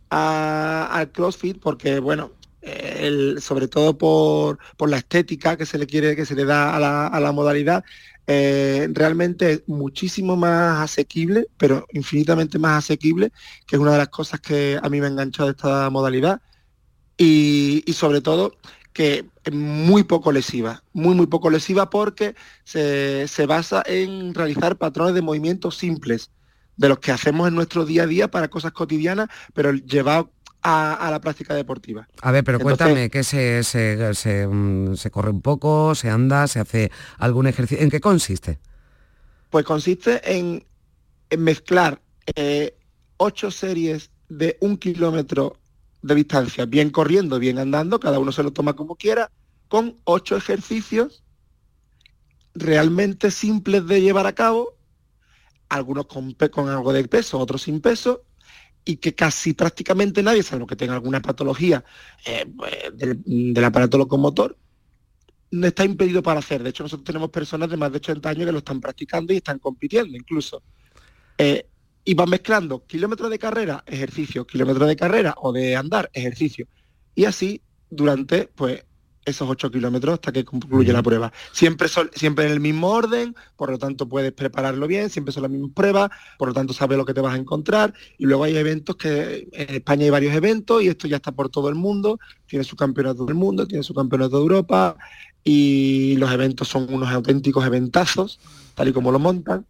[0.09, 5.87] a- al CrossFit, porque, bueno, el, sobre todo por, por, la estética que se le
[5.87, 7.83] quiere, que se le da a la, a la modalidad,
[8.33, 13.31] eh, realmente es muchísimo más asequible, pero infinitamente más asequible,
[13.67, 16.41] que es una de las cosas que a mí me ha enganchado de esta modalidad.
[17.17, 18.55] Y, y sobre todo
[18.93, 24.77] que es muy poco lesiva, muy muy poco lesiva porque se, se basa en realizar
[24.77, 26.31] patrones de movimientos simples,
[26.77, 30.93] de los que hacemos en nuestro día a día para cosas cotidianas, pero llevado a,
[30.93, 32.07] a, la práctica deportiva.
[32.21, 36.09] A ver, pero Entonces, cuéntame, que se, se, se, um, se, corre un poco, se
[36.09, 37.83] anda, se hace algún ejercicio.
[37.83, 38.59] ¿En qué consiste?
[39.49, 40.65] Pues consiste en,
[41.29, 42.01] en mezclar
[42.35, 42.75] eh,
[43.17, 45.57] ocho series de un kilómetro
[46.01, 49.29] de distancia, bien corriendo, bien andando, cada uno se lo toma como quiera,
[49.67, 51.23] con ocho ejercicios
[52.53, 54.77] realmente simples de llevar a cabo,
[55.69, 58.23] algunos con, con algo de peso, otros sin peso,
[58.83, 61.83] y que casi prácticamente nadie, salvo que tenga alguna patología
[62.25, 62.45] eh,
[62.93, 64.57] del, aparato locomotor,
[65.51, 66.63] no está impedido para hacer.
[66.63, 69.37] De hecho, nosotros tenemos personas de más de 80 años que lo están practicando y
[69.37, 70.63] están compitiendo incluso.
[71.37, 71.67] Eh,
[72.03, 76.67] y van mezclando kilómetros de carrera, ejercicio, kilómetros de carrera o de andar, ejercicio.
[77.13, 78.83] Y así durante pues
[79.25, 81.31] esos 8 kilómetros hasta que concluye la prueba.
[81.51, 85.43] Siempre, son, siempre en el mismo orden, por lo tanto puedes prepararlo bien, siempre son
[85.43, 87.93] las mismas pruebas, por lo tanto sabes lo que te vas a encontrar.
[88.17, 91.49] Y luego hay eventos que en España hay varios eventos y esto ya está por
[91.49, 94.97] todo el mundo, tiene su campeonato del mundo, tiene su campeonato de Europa
[95.43, 98.39] y los eventos son unos auténticos eventazos,
[98.75, 99.65] tal y como lo montan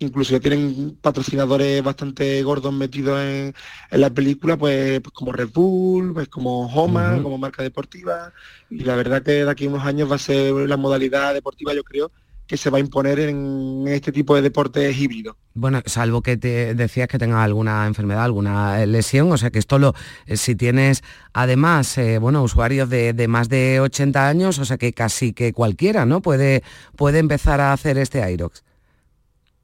[0.00, 3.54] incluso ya tienen patrocinadores bastante gordos metidos en,
[3.90, 7.22] en la película, pues, pues, como Red Bull, pues como Homa, uh -huh.
[7.22, 8.32] como marca deportiva.
[8.70, 11.74] Y la verdad que de aquí a unos años va a ser la modalidad deportiva,
[11.74, 12.10] yo creo,
[12.46, 15.36] que se va a imponer en este tipo de deportes híbridos.
[15.54, 19.78] Bueno, salvo que te decías que tenga alguna enfermedad, alguna lesión, o sea que esto
[19.78, 19.94] lo,
[20.26, 21.02] eh, si tienes
[21.34, 25.52] además, eh, bueno, usuarios de, de, más de 80 años, o sea que casi que
[25.52, 26.22] cualquiera, ¿no?
[26.22, 26.62] Puede,
[26.96, 28.64] puede empezar a hacer este Irox.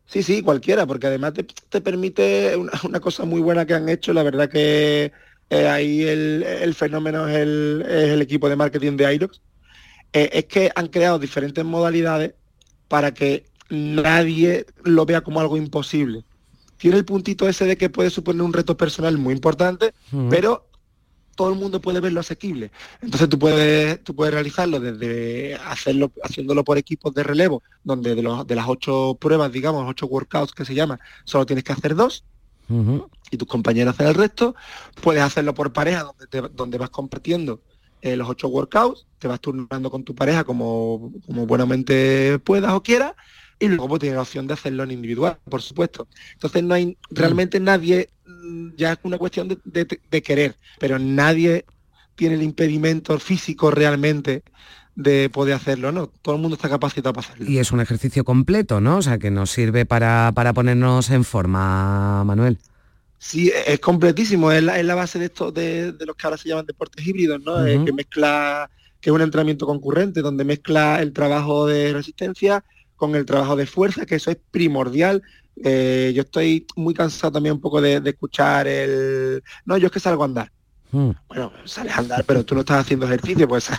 [0.07, 3.89] Sí, sí, cualquiera, porque además te, te permite una, una, cosa muy buena que han
[3.89, 5.13] hecho, la verdad que
[5.51, 9.41] eh, ahí el, el, fenómeno es el, es el, equipo de marketing de Irox,
[10.13, 12.35] eh, es que han creado diferentes modalidades
[12.89, 16.25] para que nadie lo vea como algo imposible.
[16.77, 19.93] Tiene el puntito ese de que puede suponer un reto personal muy importante,
[20.31, 20.69] pero
[21.37, 22.73] todo el mundo puede verlo asequible.
[23.01, 28.23] Entonces tú puedes, tú puedes realizarlo desde hacerlo, haciéndolo por equipos de relevo, donde de,
[28.23, 31.95] los, de las ocho pruebas, digamos, ocho workouts que se llaman, solo tienes que hacer
[31.95, 32.25] dos.
[32.69, 33.09] Uh -huh.
[33.31, 34.57] Y tus compañeros hacen el resto.
[35.01, 37.61] Puedes hacerlo por pareja, donde, te, donde vas compartiendo
[38.03, 42.83] eh, los ocho workouts, te vas turnando con tu pareja como, como buenamente puedas o
[42.83, 43.15] quieras,
[43.59, 46.07] y luego pues, tienes la opción de hacerlo en individual, por supuesto.
[46.35, 48.16] Entonces no hay realmente nadie, mm,
[48.77, 51.65] ya es una cuestión de, de, de querer, pero nadie
[52.15, 54.43] tiene el impedimento físico realmente
[54.97, 56.09] de poder hacerlo, ¿no?
[56.23, 57.49] Todo el mundo está capacitado para hacerlo.
[57.49, 58.97] Y es un ejercicio completo, ¿no?
[58.97, 62.59] O sea, que nos sirve para, para ponernos en forma, Manuel.
[63.19, 66.39] Sí, es completísimo, es la, es la base de esto de, de, los que ahora
[66.39, 67.55] se llaman deportes híbridos, ¿no?
[67.55, 67.83] Uh -huh.
[67.83, 72.65] eh, que mezcla, que es un entrenamiento concurrente, donde mezcla el trabajo de resistencia
[72.97, 75.23] con el trabajo de fuerza, que eso es primordial.
[75.63, 79.43] Eh, yo estoy muy cansado también un poco de, de, escuchar el...
[79.65, 80.53] No, yo es que salgo a andar.
[80.93, 81.11] Mm.
[81.29, 83.71] Bueno, sales a andar, pero tú no estás haciendo ejercicio, pues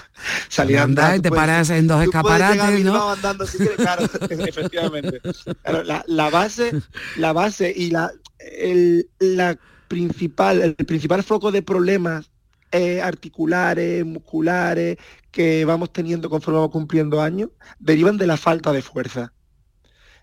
[0.50, 1.18] salir a andar.
[1.18, 3.12] y te puedes, paras en dos escaparates, ¿no?
[3.12, 5.22] Andando, si quieres, claro, efectivamente.
[5.64, 6.72] Claro, la, la, base,
[7.16, 12.30] la base y la, el, la principal, el principal foco de problemas
[12.72, 14.98] eh, articulares, musculares,
[15.38, 19.32] que vamos teniendo conforme vamos cumpliendo años, derivan de la falta de fuerza.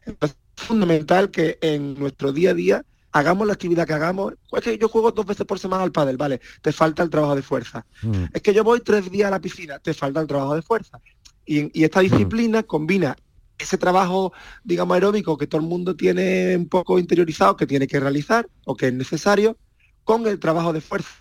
[0.05, 4.35] Entonces, es fundamental que en nuestro día a día hagamos la actividad que hagamos.
[4.51, 7.37] Es que yo juego dos veces por semana al pádel, vale, te falta el trabajo
[7.37, 7.87] de fuerza.
[8.03, 8.25] Mm.
[8.33, 10.99] Es que yo voy tres días a la piscina, te falta el trabajo de fuerza.
[11.47, 12.65] Y, y esta disciplina mm.
[12.65, 13.17] combina
[13.57, 14.33] ese trabajo,
[14.65, 18.75] digamos, aeróbico que todo el mundo tiene un poco interiorizado, que tiene que realizar o
[18.75, 19.57] que es necesario,
[20.03, 21.15] con el trabajo de fuerza.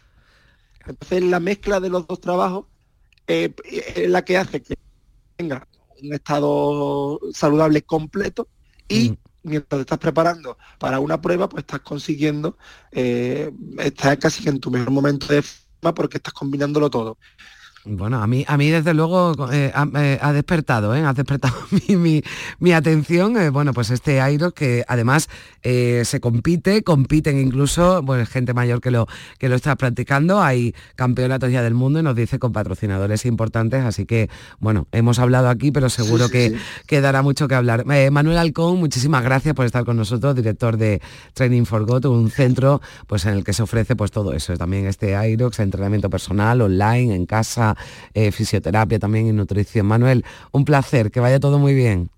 [0.88, 2.72] Entonces la mezcla de los dos trabajos
[3.27, 3.53] eh,
[3.95, 4.75] es la que hace que
[5.36, 5.67] tenga
[6.01, 8.47] un estado saludable completo
[8.88, 9.17] y mm.
[9.43, 12.57] mientras te estás preparando para una prueba, pues estás consiguiendo,
[12.91, 17.17] eh, estás casi en tu mejor momento de forma porque estás combinándolo todo.
[17.85, 21.01] Bueno, a mí, a mí desde luego eh, ha, eh, ha, despertado, ¿eh?
[21.01, 21.53] ha despertado
[21.89, 22.23] mi, mi,
[22.59, 25.27] mi atención, bueno, pues este Airo que además
[25.61, 31.51] se compite, compiten incluso, bueno, gente mayor que lo, que lo está practicando, hay campeonatos
[31.51, 35.71] ya del mundo y nos dice con patrocinadores importantes, así que, bueno, hemos hablado aquí,
[35.71, 36.55] pero seguro sí, que, sí.
[36.87, 37.85] que, dará mucho que hablar.
[37.85, 41.01] Manuel Alcón, muchísimas gracias por estar con nosotros, director de
[41.33, 44.85] Training for God, un centro pues en el que se ofrece pues todo eso, también
[44.85, 49.86] este Airox, entrenamiento personal, online, en casa, yoga, eh, fisioterapia también y nutrición.
[49.86, 52.09] Manuel, un placer, que vaya todo muy bien.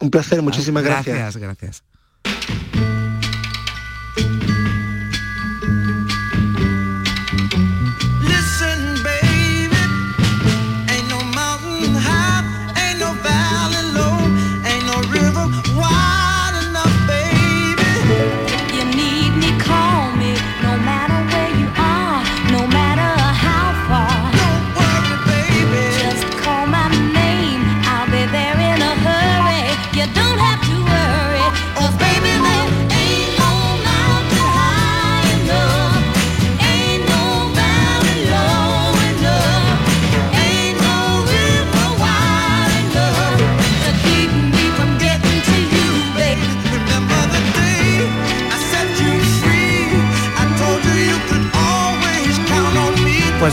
[0.00, 1.16] Un placer, muchísimas gracias.
[1.16, 2.71] Gracias, gracias.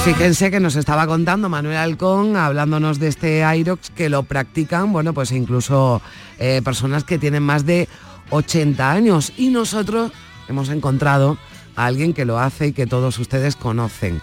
[0.04, 4.94] Pues fíjense que nos estaba contando Manuel Alcón, hablándonos de este Irox, que lo practican,
[4.94, 6.02] bueno, pues incluso
[6.40, 7.88] eh, personas que tienen más de
[8.30, 9.34] 80 años.
[9.38, 10.12] Y nosotros
[10.48, 11.38] hemos encontrado
[11.76, 14.22] a alguien que lo hace y que todos ustedes conocen.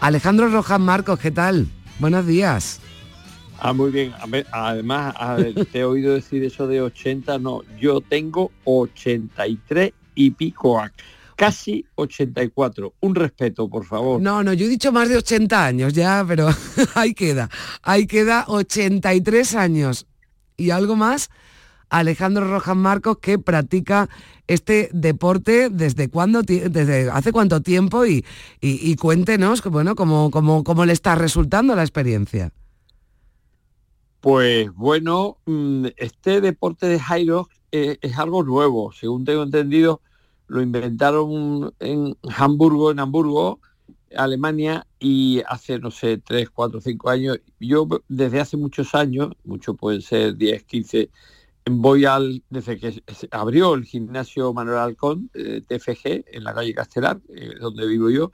[0.00, 1.66] Alejandro Rojas Marcos, ¿qué tal?
[1.98, 2.80] Buenos días.
[3.58, 4.12] Ah, muy bien.
[4.52, 5.14] Además,
[5.72, 10.92] te he oído decir eso de 80, no, yo tengo 83 y pico, a-
[11.36, 12.94] casi 84.
[13.00, 14.20] Un respeto, por favor.
[14.20, 16.48] No, no, yo he dicho más de 80 años ya, pero
[16.94, 17.48] ahí queda.
[17.82, 20.06] Ahí queda 83 años.
[20.56, 21.30] Y algo más,
[21.90, 24.08] Alejandro Rojas Marcos, que practica
[24.48, 28.24] este deporte desde cuándo, desde hace cuánto tiempo y,
[28.60, 32.52] y- y cuéntenos, bueno, cómo, cómo, cómo le está resultando la experiencia.
[34.20, 38.92] Pues bueno, mm, este deporte de Jairo eh, es algo nuevo.
[38.92, 40.00] Según tengo entendido,
[40.48, 43.60] lo inventaron en Hamburgo, en Hamburgo,
[44.16, 47.40] Alemania, y hace, no sé, 3, 4, 5 años.
[47.60, 51.10] Yo desde hace muchos años, mucho pueden ser 10, 15,
[51.68, 56.74] voy al, desde que se abrió el gimnasio Manuel Alcón, eh, TFG, en la calle
[56.74, 58.30] Castelar, eh, donde vivo yo,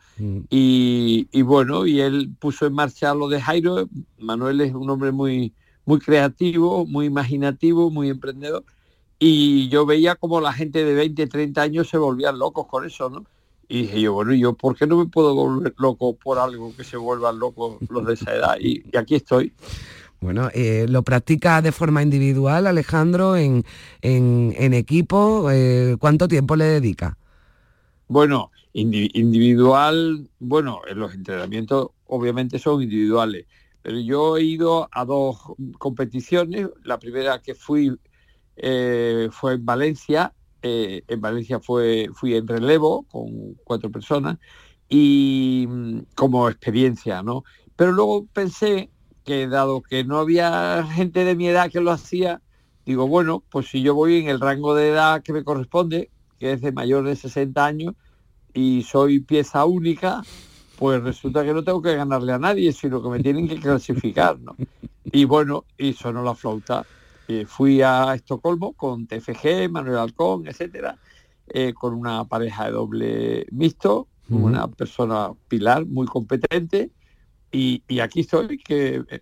[0.50, 3.88] y, y bueno, y él puso en marcha lo de Jairo.
[4.18, 5.54] Manuel es un hombre muy,
[5.86, 8.64] muy creativo, muy imaginativo, muy emprendedor.
[9.24, 13.08] Y yo veía como la gente de 20, 30 años se volvían locos con eso,
[13.08, 13.24] ¿no?
[13.68, 16.74] Y dije yo, bueno, ¿y yo por qué no me puedo volver loco por algo
[16.76, 18.56] que se vuelvan locos los de esa edad?
[18.58, 19.52] Y, y aquí estoy.
[20.20, 23.64] Bueno, eh, lo practica de forma individual, Alejandro, en,
[24.00, 25.48] en- en equipo.
[25.52, 27.16] eh, ¿Cuánto tiempo le dedica?
[28.08, 33.46] Bueno, indi- individual, bueno, en los entrenamientos obviamente son individuales,
[33.82, 35.38] pero yo he ido a dos
[35.78, 36.68] competiciones.
[36.84, 37.92] La primera que fui
[38.56, 40.34] eh, fue en Valencia.
[40.62, 44.38] eh, en Valencia fue, fui en relevo con cuatro personas
[44.88, 47.44] y mm, como experiencia, ¿no?
[47.76, 48.90] Pero luego pensé
[49.24, 52.42] que dado que no había gente de mi edad que lo hacía,
[52.84, 56.52] digo, bueno, pues si yo voy en el rango de edad que me corresponde, que
[56.52, 57.94] es de mayor de 60 años,
[58.54, 60.22] y soy pieza única,
[60.76, 64.38] pues resulta que no tengo que ganarle a nadie, sino que me tienen que clasificar,
[64.40, 64.56] ¿no?
[65.04, 66.86] Y bueno, y sonó la flauta.
[67.28, 70.98] Eh, fui a Estocolmo con TFG, Manuel Alcón, etcétera,
[71.46, 76.90] eh, con una pareja de doble mixto, una persona pilar muy competente,
[77.50, 79.20] y, y aquí estoy, que eh,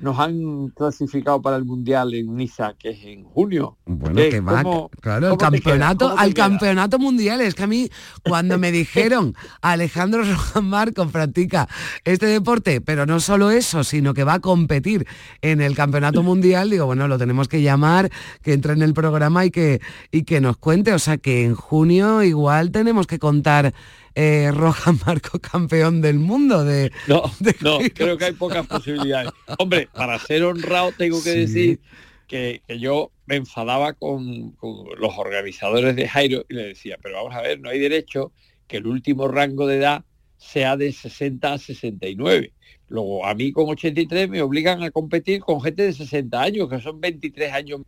[0.00, 3.78] nos han clasificado para el Mundial en Niza, que es en junio.
[3.86, 6.44] Bueno, que va, ¿cómo- claro, el cómo campeonato, ¿Cómo te al queda?
[6.48, 7.40] campeonato mundial.
[7.40, 7.88] Es que a mí,
[8.22, 11.68] cuando me dijeron Alejandro Rojas Marcos practica
[12.04, 15.06] este deporte, pero no solo eso, sino que va a competir
[15.42, 18.10] en el campeonato mundial, digo, bueno, lo tenemos que llamar,
[18.42, 20.92] que entre en el programa y que, y que nos cuente.
[20.92, 23.72] O sea que en junio igual tenemos que contar
[24.14, 26.92] eh, Rojas Marcos campeón del mundo de.
[27.08, 27.22] No,
[27.60, 29.30] no, creo que hay pocas posibilidades.
[29.58, 31.38] Hombre, para ser honrado tengo que Sí.
[31.40, 31.80] decir
[32.26, 37.16] que, que yo me enfadaba con, con los organizadores de Jairo y le decía, pero
[37.16, 38.32] vamos a ver, no hay derecho
[38.66, 40.04] que el último rango de edad
[40.36, 42.52] sea de 60 a 69.
[42.88, 46.80] Luego, a mí con 83 me obligan a competir con gente de 60 años, que
[46.80, 47.80] son 23 años.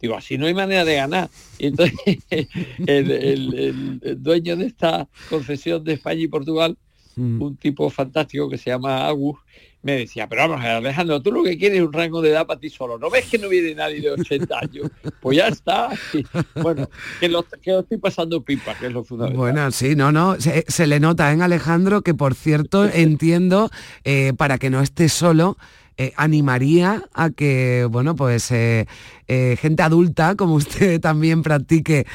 [0.00, 1.28] Digo, así no hay manera de ganar.
[1.58, 1.94] Y entonces
[2.30, 2.46] el,
[3.10, 3.10] el-
[3.54, 6.76] el- el dueño de esta concesión de España y Portugal,
[7.16, 9.38] un tipo fantástico que se llama Agus,
[9.82, 12.60] me decía, pero vamos Alejandro, tú lo que quieres es un rango de edad para
[12.60, 12.96] ti solo.
[12.96, 14.88] ¿No ves que no viene nadie de 80 años?
[15.20, 15.88] Pues ya está.
[16.62, 19.36] Bueno, que lo, que lo estoy pasando pipa, que es lo fundamental.
[19.36, 23.68] Bueno, sí, no, no, se, se le nota en Alejandro que, por cierto, entiendo,
[24.04, 25.56] eh, para que no esté solo,
[26.00, 28.86] eh, animaría a que, bueno, pues eh,
[29.26, 32.06] eh, gente adulta como usted también practique,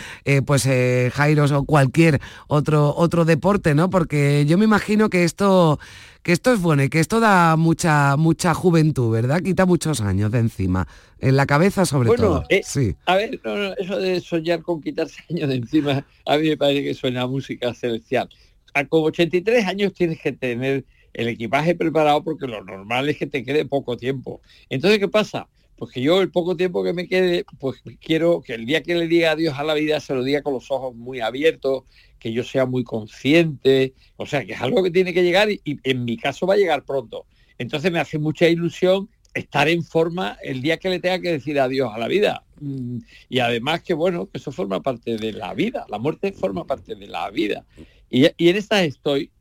[0.46, 0.70] pues
[1.14, 3.90] Jairos o cualquier otro, otro deporte, ¿no?
[3.90, 5.80] Porque yo me imagino que esto,
[6.22, 9.42] que esto es bueno y que esto da mucha, mucha juventud, ¿verdad?
[9.42, 10.88] Quita muchos años de encima,
[11.20, 12.44] en la cabeza sobre Bueno, todo.
[12.64, 12.96] sí.
[13.06, 16.56] A ver, no, no, eso de soñar con quitarse años de encima, a mí me
[16.56, 18.30] parece que suena a música celestial.
[18.74, 23.28] A como 83 años tienes que tener el equipaje preparado porque lo normal es que
[23.28, 24.42] te quede poco tiempo.
[24.70, 25.48] Entonces, ¿qué pasa?
[25.78, 28.96] Pues que yo el poco tiempo que me quede, pues quiero que el día que
[28.96, 31.84] le diga adiós a la vida se lo diga con los ojos muy abiertos,
[32.20, 35.62] que yo sea muy consciente, o sea, que es algo que tiene que llegar y,
[35.66, 37.26] en mi caso va a llegar pronto.
[37.58, 41.60] Entonces me hace mucha ilusión estar en forma el día que le tenga que decir
[41.60, 42.44] adiós a la vida.
[42.62, 43.00] Mm,
[43.30, 46.96] Y además que bueno, que eso forma parte de la vida, la muerte forma parte
[46.96, 47.66] de la vida.
[48.10, 49.32] Y, y en esta estoy.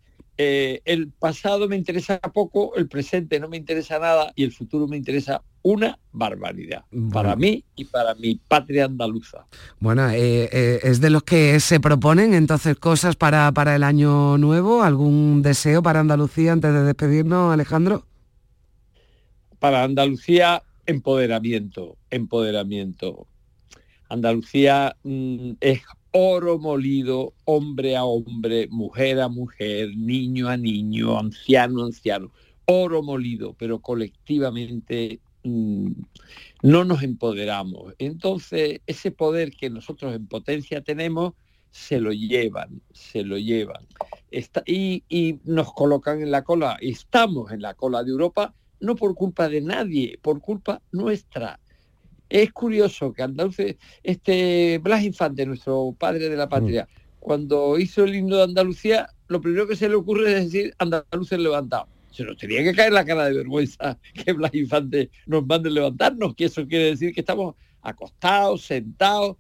[0.45, 4.89] Eh, el pasado me interesa poco, el presente no me interesa nada y el futuro
[4.89, 6.83] me interesa una barbaridad
[7.13, 9.47] para mí y para mi patria andaluza.
[9.79, 14.37] Bueno, eh, eh, es de los que se proponen entonces cosas para, para el año
[14.37, 18.05] nuevo, algún deseo para Andalucía antes de despedirnos, Alejandro.
[19.61, 23.29] Para Andalucía, empoderamiento, empoderamiento.
[24.09, 25.83] Andalucía mm, es
[26.13, 32.31] oro molido, hombre a hombre, mujer a mujer, niño a niño, anciano a anciano.
[32.67, 35.91] Oro molido, pero colectivamente mm,
[36.63, 37.95] no nos empoderamos.
[37.99, 41.35] Entonces, ese poder que nosotros en potencia tenemos,
[41.71, 43.87] se lo llevan, se lo llevan.
[44.67, 49.15] Y, y nos colocan en la cola, estamos en la cola de Europa, no por
[49.15, 51.59] culpa de nadie, por culpa nuestra.
[52.33, 56.89] Es curioso que Andalucía, este Blas Infante, nuestro padre de la patria,
[57.21, 61.39] cuando hizo el himno de Andalucía, lo primero que se le ocurre es decir andaluces
[61.39, 61.89] levantados.
[62.11, 66.35] Se nos tenía que caer la cara de vergüenza que Blas Infante nos mande levantarnos,
[66.35, 69.37] que eso quiere decir que estamos acostados, sentados.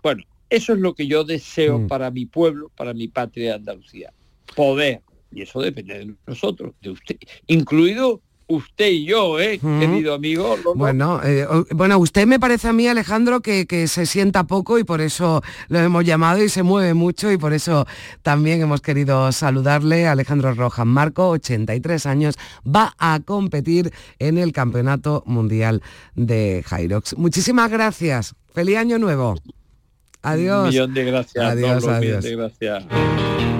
[0.00, 4.12] Bueno, eso es lo que yo deseo para mi pueblo, para mi patria Andalucía.
[4.54, 5.02] Poder.
[5.32, 7.16] Y eso depende de nosotros, de usted,
[7.48, 10.56] incluido usted y yo, ¿eh, querido amigo.
[10.74, 14.84] Bueno, eh, bueno, usted me parece a mí, Alejandro, que, que se sienta poco y
[14.84, 17.86] por eso lo hemos llamado y se mueve mucho y por eso
[18.22, 20.06] también hemos querido saludarle.
[20.06, 22.34] Alejandro Rojas Marco, 83 años,
[22.66, 25.82] va a competir en el Campeonato Mundial
[26.14, 27.16] de Hyrox.
[27.16, 28.34] Muchísimas gracias.
[28.52, 29.36] Feliz año nuevo.
[30.22, 30.64] Adiós.
[30.64, 31.44] Un millón de gracias.
[31.44, 32.24] Adiós, adiós.
[32.24, 33.59] de gracias.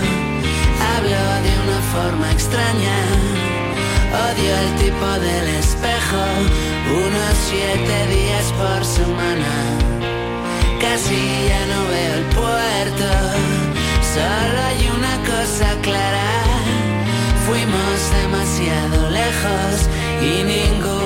[1.91, 2.97] Forma extraña.
[4.25, 6.23] Odio el tipo del espejo.
[7.05, 9.53] Unos siete días por semana.
[10.79, 11.19] Casi
[11.49, 13.09] ya no veo el puerto.
[14.13, 16.31] Solo hay una cosa clara.
[17.45, 19.73] Fuimos demasiado lejos
[20.21, 21.00] y ninguno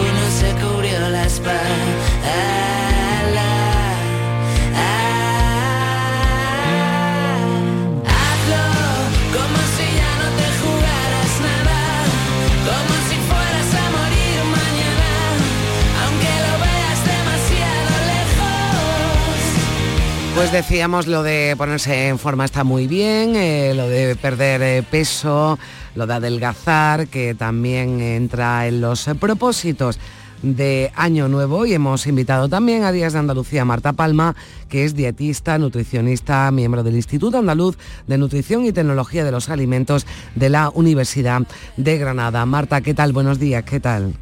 [20.46, 24.84] Pues decíamos lo de ponerse en forma está muy bien, eh, lo de perder eh,
[24.84, 25.58] peso,
[25.96, 29.98] lo de adelgazar, que también entra en los propósitos
[30.44, 34.36] de Año Nuevo y hemos invitado también a Días de Andalucía Marta Palma,
[34.70, 37.76] que es dietista, nutricionista, miembro del Instituto Andaluz
[38.06, 41.42] de Nutrición y Tecnología de los Alimentos de la Universidad
[41.76, 42.46] de Granada.
[42.46, 43.14] Marta, ¿qué tal?
[43.14, 44.14] Buenos días, ¿qué tal?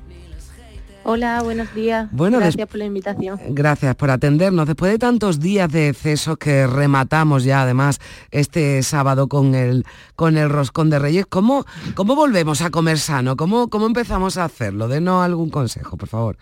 [1.05, 2.07] Hola, buenos días.
[2.11, 3.39] Bueno, Gracias por la invitación.
[3.49, 4.67] Gracias por atendernos.
[4.67, 7.99] Después de tantos días de excesos que rematamos ya además
[8.31, 9.85] este sábado con el,
[10.15, 13.35] con el roscón de Reyes, ¿cómo, cómo volvemos a comer sano?
[13.35, 14.87] ¿Cómo, ¿Cómo empezamos a hacerlo?
[14.87, 16.37] Denos algún consejo, por favor.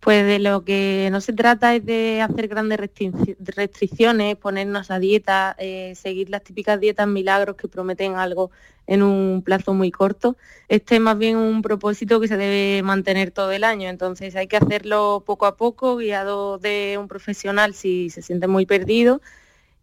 [0.00, 4.98] Pues de lo que no se trata es de hacer grandes restricci- restricciones, ponernos a
[4.98, 8.50] dieta, eh, seguir las típicas dietas milagros que prometen algo
[8.86, 10.36] en un plazo muy corto.
[10.68, 14.46] Este es más bien un propósito que se debe mantener todo el año, entonces hay
[14.48, 19.20] que hacerlo poco a poco, guiado de un profesional si se siente muy perdido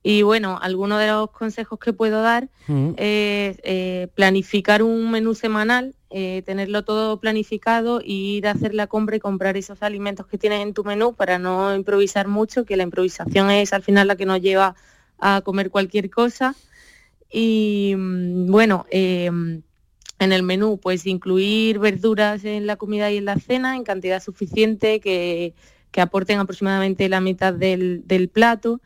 [0.04, 2.92] Y bueno, algunos de los consejos que puedo dar Mm.
[2.98, 8.88] es eh, planificar un menú semanal, eh, tenerlo todo planificado y ir a hacer la
[8.88, 12.78] compra y comprar esos alimentos que tienes en tu menú para no improvisar mucho, que
[12.78, 14.76] la improvisación es al final la que nos lleva
[15.20, 16.56] a comer cualquier cosa.
[17.32, 19.30] Y mm, bueno, eh,
[20.20, 24.22] en el menú pues incluir verduras en la comida y en la cena en cantidad
[24.22, 25.54] suficiente que,
[25.92, 28.82] que aporten aproximadamente la mitad del, del plato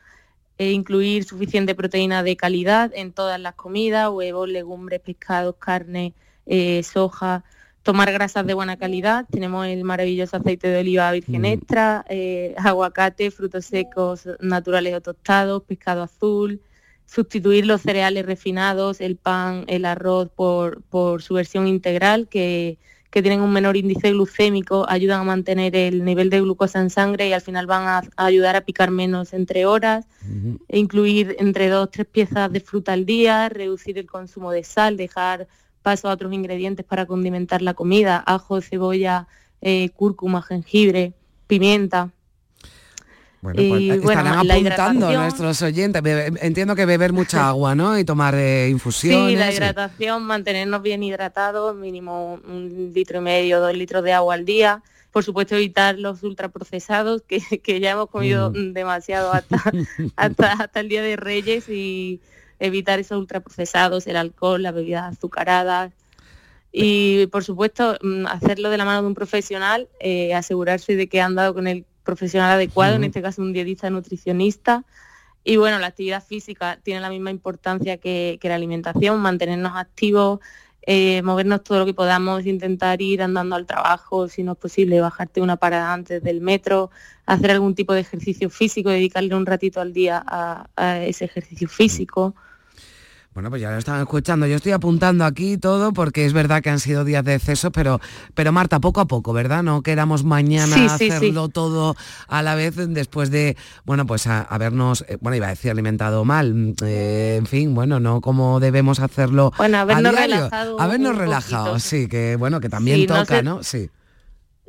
[0.58, 6.14] e incluir suficiente proteína de calidad en todas las comidas, huevos, legumbres, pescados, carne,
[6.54, 7.46] eh, soja,
[7.82, 9.26] tomar grasas de buena calidad.
[9.32, 15.64] Tenemos el maravilloso aceite de oliva virgen extra, eh, aguacate, frutos secos naturales o tostados,
[15.64, 16.60] pescado azul,
[17.06, 22.78] sustituir los cereales refinados, el pan, el arroz por, por su versión integral, que,
[23.10, 27.30] que tienen un menor índice glucémico, ayudan a mantener el nivel de glucosa en sangre
[27.30, 30.06] y al final van a, a ayudar a picar menos entre horas,
[30.68, 34.66] e incluir entre dos o tres piezas de fruta al día, reducir el consumo de
[34.66, 35.48] sal, dejar
[35.82, 39.28] paso a otros ingredientes para condimentar la comida, ajo, cebolla,
[39.62, 41.14] eh, cúrcuma, jengibre,
[41.48, 42.10] pimienta.
[43.42, 46.04] Bueno, Y, pues bueno, estarán la apuntando nuestros oyentes.
[46.42, 47.98] Entiendo que beber mucha agua, ¿no?
[47.98, 49.30] Y tomar eh, infusiones.
[49.32, 54.14] Sí, la y- hidratación, mantenernos bien hidratados, mínimo un litro y medio, dos litros de
[54.14, 54.84] agua al día.
[55.12, 58.74] Por supuesto, evitar los ultraprocesados, que, que ya hemos comido Mm.
[58.74, 59.58] demasiado hasta,
[60.16, 62.22] hasta, hasta el Día de Reyes y
[62.62, 65.92] evitar esos ultraprocesados, el alcohol, las bebidas azucaradas.
[66.72, 71.20] Y por supuesto, mm, hacerlo de la mano de un profesional, eh, asegurarse de que
[71.20, 74.86] han dado con el profesional adecuado, en este caso un dietista nutricionista.
[75.44, 80.40] Y bueno, la actividad física tiene la misma importancia que, que la alimentación, mantenernos activos,
[80.84, 85.00] eh, movernos todo lo que podamos, intentar ir andando al trabajo, si no es posible,
[85.00, 86.90] bajarte una parada antes del metro,
[87.26, 91.68] hacer algún tipo de ejercicio físico, dedicarle un ratito al día a, a ese ejercicio
[91.68, 92.36] físico.
[93.34, 94.46] Bueno, pues ya lo están escuchando.
[94.46, 98.02] Yo estoy apuntando aquí todo porque es verdad que han sido días de exceso, pero,
[98.34, 99.64] pero Marta, poco a poco, ¿verdad?
[99.64, 101.12] No queramos mañana Sí, sí, sí.
[101.12, 101.96] hacerlo todo
[102.28, 103.56] a la vez después de,
[103.86, 107.74] bueno, pues a- habernos, eh, bueno, iba a decir alimentado mal, mm, eh, en fin,
[107.74, 110.36] bueno, no como debemos hacerlo Bueno, a habernos diario.
[110.36, 111.80] relajado Habernos relajado, poquito.
[111.80, 113.64] sí, que bueno, que también no toca, ¿no?
[113.64, 113.90] Sí.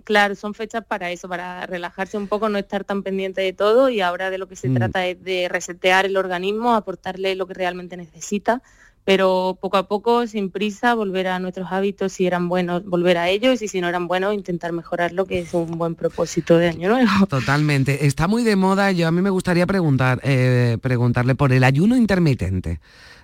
[0.05, 3.88] Claro, son fechas para eso, para relajarse un poco, no estar tan pendiente de todo
[3.88, 4.74] y ahora de lo que se Mm.
[4.74, 8.62] trata es de resetear el organismo, aportarle lo que realmente necesita,
[9.05, 13.28] pero poco a poco, sin prisa, volver a nuestros hábitos, si eran buenos, volver a
[13.28, 16.88] ellos y si no eran buenos, intentar mejorarlo, que es un buen propósito de año
[16.88, 17.11] nuevo.
[17.28, 18.07] Totalmente.
[18.07, 18.92] Está muy de moda.
[18.92, 22.80] Yo a mí me gustaría preguntar, eh, preguntarle por el ayuno intermitente.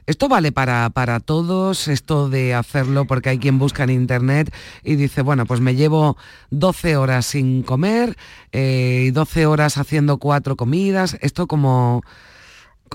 [0.08, 3.04] ¿Esto vale para, para todos, esto de hacerlo?
[3.04, 4.52] Porque hay quien busca en internet
[4.82, 6.16] y dice, bueno, pues me llevo
[6.48, 8.16] 12 horas sin comer
[8.50, 11.18] eh, y 12 horas haciendo cuatro comidas.
[11.20, 12.02] Esto como...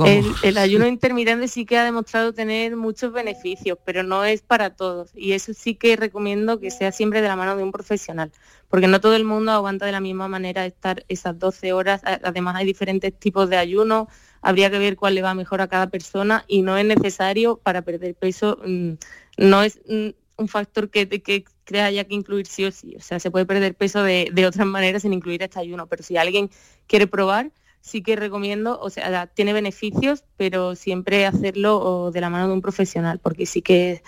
[0.06, 4.72] El, el ayuno intermitente sí que ha demostrado tener muchos beneficios, pero no es para
[4.72, 5.12] todos.
[5.16, 8.32] Y eso sí que recomiendo que sea siempre de la mano de un profesional,
[8.70, 12.02] porque no todo el mundo aguanta de la misma manera estar esas 12 horas.
[12.04, 14.08] Además hay diferentes tipos de ayuno,
[14.42, 17.82] habría que ver cuál le va mejor a cada persona y no es necesario para
[17.82, 18.94] perder peso, mm,
[19.38, 21.46] no es mm, un factor que, que
[21.82, 22.96] haya que incluir sí o sí.
[22.98, 26.04] O sea, se puede perder peso de, de otras maneras sin incluir este ayuno, pero
[26.04, 26.50] si alguien
[26.88, 27.52] quiere probar,
[27.86, 32.62] sí que recomiendo, o sea, tiene beneficios, pero siempre hacerlo de la mano de un
[32.62, 34.02] profesional, porque sí que es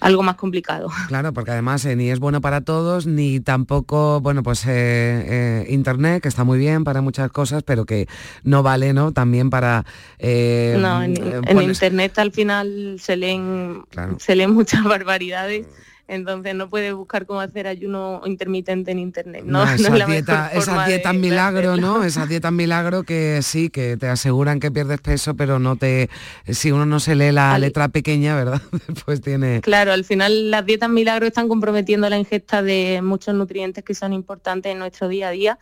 [0.00, 0.88] algo más complicado.
[1.08, 5.66] Claro, porque además eh, ni es bueno para todos, ni tampoco, bueno, pues eh, eh,
[5.68, 8.08] Internet, que está muy bien para muchas cosas, pero que
[8.42, 9.12] no vale, ¿no?
[9.12, 9.84] También para...
[10.18, 14.16] no, en, en pones- internet al final se leen, Claro.
[14.18, 15.66] se leen muchas barbaridades.
[16.12, 19.44] Entonces no puedes buscar cómo hacer ayuno intermitente en internet.
[19.44, 21.76] No, No, No es esa la dieta, mejor esa dieta milagro.
[21.76, 22.02] ¿no?
[22.02, 26.10] Esa dieta milagro que sí, que te aseguran que pierdes peso, pero no te,
[26.48, 28.60] si uno no se lee la Al- letra pequeña, ¿verdad?
[29.04, 29.60] Pues tiene.
[29.60, 34.12] Claro, al final las dietas milagro están comprometiendo la ingesta de muchos nutrientes que son
[34.12, 35.58] importantes en nuestro día a día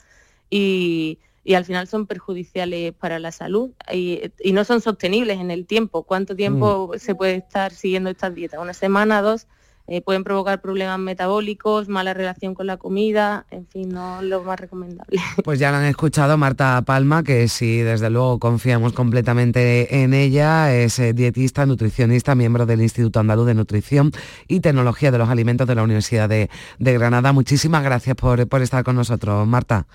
[0.51, 5.51] y, y al final son perjudiciales para la salud y, y no son sostenibles en
[5.51, 6.05] el tiempo.
[6.05, 8.61] ¿Cuánto tiempo se puede estar siguiendo estas dietas?
[8.61, 9.47] ¿Una semana, dos?
[9.91, 14.43] Eh, pueden provocar problemas metabólicos, mala relación con la comida, en fin, no es lo
[14.43, 15.19] más recomendable.
[15.45, 20.75] Pues ya la han escuchado Marta Palma, que sí, desde luego confiamos completamente en ella,
[20.75, 24.13] es eh, dietista, nutricionista, miembro del Instituto Andaluz de Nutrición
[24.47, 27.33] y Tecnología de los Alimentos de la Universidad de, de Granada.
[27.33, 29.87] Muchísimas gracias por, por estar con nosotros, Marta.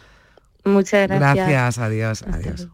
[0.65, 1.35] Muchas gracias.
[1.35, 2.67] Gracias, adiós, adiós.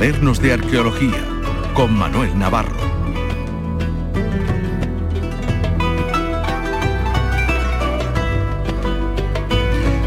[0.00, 1.22] Cuadernos de Arqueología
[1.74, 2.74] con Manuel Navarro.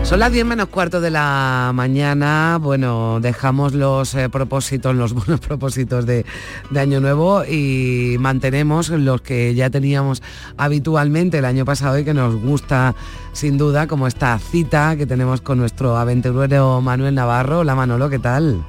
[0.02, 2.58] Son las 10 menos cuarto de la mañana.
[2.60, 6.26] Bueno, dejamos los eh, propósitos, los buenos propósitos de,
[6.72, 10.24] de Año Nuevo y mantenemos los que ya teníamos
[10.58, 12.96] habitualmente el año pasado y que nos gusta
[13.34, 17.60] sin duda, como esta cita que tenemos con nuestro aventurero Manuel Navarro.
[17.60, 18.66] Hola Manolo, ¿qué tal?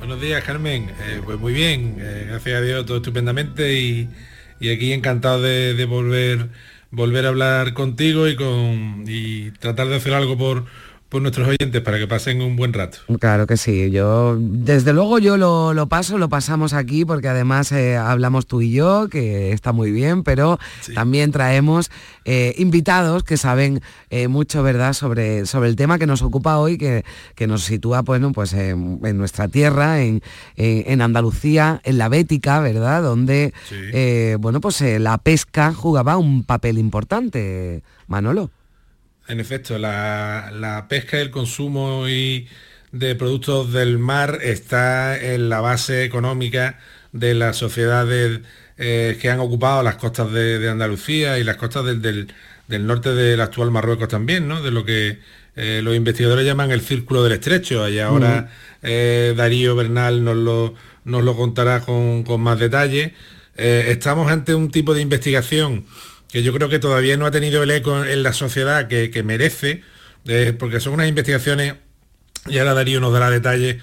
[0.00, 0.88] Buenos días, Carmen.
[0.98, 4.08] Eh, pues muy bien, eh, gracias a Dios, todo estupendamente y,
[4.58, 6.48] y aquí encantado de, de volver
[6.90, 10.64] volver a hablar contigo y con y tratar de hacer algo por,
[11.10, 12.98] por nuestros oyentes para que pasen un buen rato.
[13.18, 17.72] Claro que sí, yo desde luego yo lo, lo paso, lo pasamos aquí porque además
[17.72, 20.58] eh, hablamos tú y yo, que está muy bien, pero
[20.94, 21.90] también traemos
[22.24, 26.78] eh, invitados que saben eh, mucho, ¿verdad?, sobre, sobre el tema que nos ocupa hoy,
[26.78, 27.04] que,
[27.34, 30.22] que nos sitúa bueno, pues, en, en nuestra tierra, en,
[30.56, 33.52] en- en Andalucía, en la Bética, ¿verdad?, donde
[34.40, 38.50] bueno, pues la pesca jugaba un papel importante, Manolo.
[39.28, 42.48] En efecto, la, la pesca y el consumo y
[42.92, 46.80] de productos del mar está en la base económica
[47.12, 48.40] de las sociedades
[48.78, 52.32] eh, que han ocupado las costas de, de Andalucía y las costas del, del-
[52.66, 54.62] del norte del actual Marruecos también, ¿no?
[54.62, 55.18] De lo que
[55.56, 57.88] eh, los investigadores llaman el círculo del estrecho.
[57.88, 58.48] Y ahora
[58.82, 63.14] eh, Darío Bernal nos lo, nos lo contará con, con más detalle.
[63.56, 65.84] Estamos ante un tipo de investigación
[66.32, 69.22] que yo creo que todavía no ha tenido el eco en la sociedad que, que
[69.22, 69.82] merece,
[70.26, 71.74] eh, porque son unas investigaciones,
[72.46, 73.76] y ahora Darío nos dará detalles,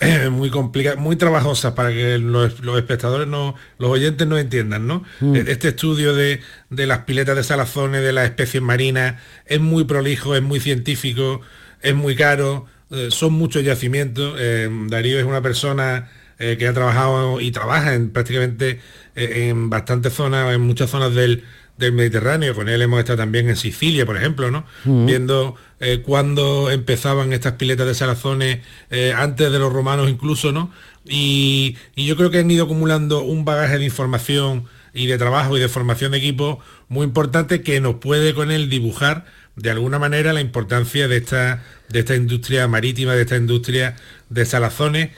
[0.00, 4.86] eh, muy complicadas, muy trabajosas para que los, los espectadores, no, los oyentes no entiendan,
[4.86, 5.04] ¿no?
[5.20, 5.36] Mm.
[5.36, 6.40] Eh, Este estudio de,
[6.70, 11.40] de las piletas de salazones, de las especies marinas, es muy prolijo, es muy científico,
[11.82, 14.34] es muy caro, eh, son muchos yacimientos.
[14.40, 18.80] eh, Darío es una persona que ha trabajado y trabaja en prácticamente
[19.14, 21.44] en bastantes zonas, en muchas zonas del,
[21.82, 22.54] del Mediterráneo.
[22.54, 24.64] Con él hemos estado también en Sicilia, por ejemplo, ¿no?
[24.84, 25.06] Mm.
[25.06, 28.60] Viendo eh, cuándo empezaban estas piletas de salazones,
[28.90, 30.70] eh, antes de los romanos incluso, ¿no?
[31.04, 34.64] Y, y yo creo que han ido acumulando un bagaje de información
[34.94, 38.68] y de trabajo y de formación de equipo muy importante que nos puede con él
[38.68, 39.24] dibujar
[39.56, 43.96] de alguna manera la importancia de esta, de esta industria marítima, de esta industria
[44.30, 45.10] de salazones,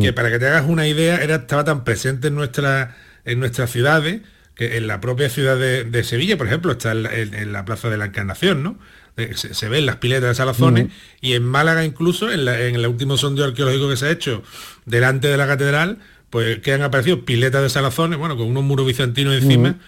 [0.00, 3.70] que para que te hagas una idea, era, estaba tan presente en, nuestra, en nuestras
[3.70, 4.20] ciudades,
[4.54, 7.52] que en la propia ciudad de, de Sevilla, por ejemplo, está en la, en- en
[7.52, 8.78] la Plaza de la Encarnación, ¿no?
[9.16, 10.88] Eh, Se, se ven las piletas de salazones
[11.20, 14.42] y en Málaga incluso, en, la- en el último sondeo arqueológico que se ha hecho
[14.86, 15.98] delante de la catedral,
[16.30, 19.78] pues que han aparecido piletas de salazones, bueno, con unos muros bizantinos encima,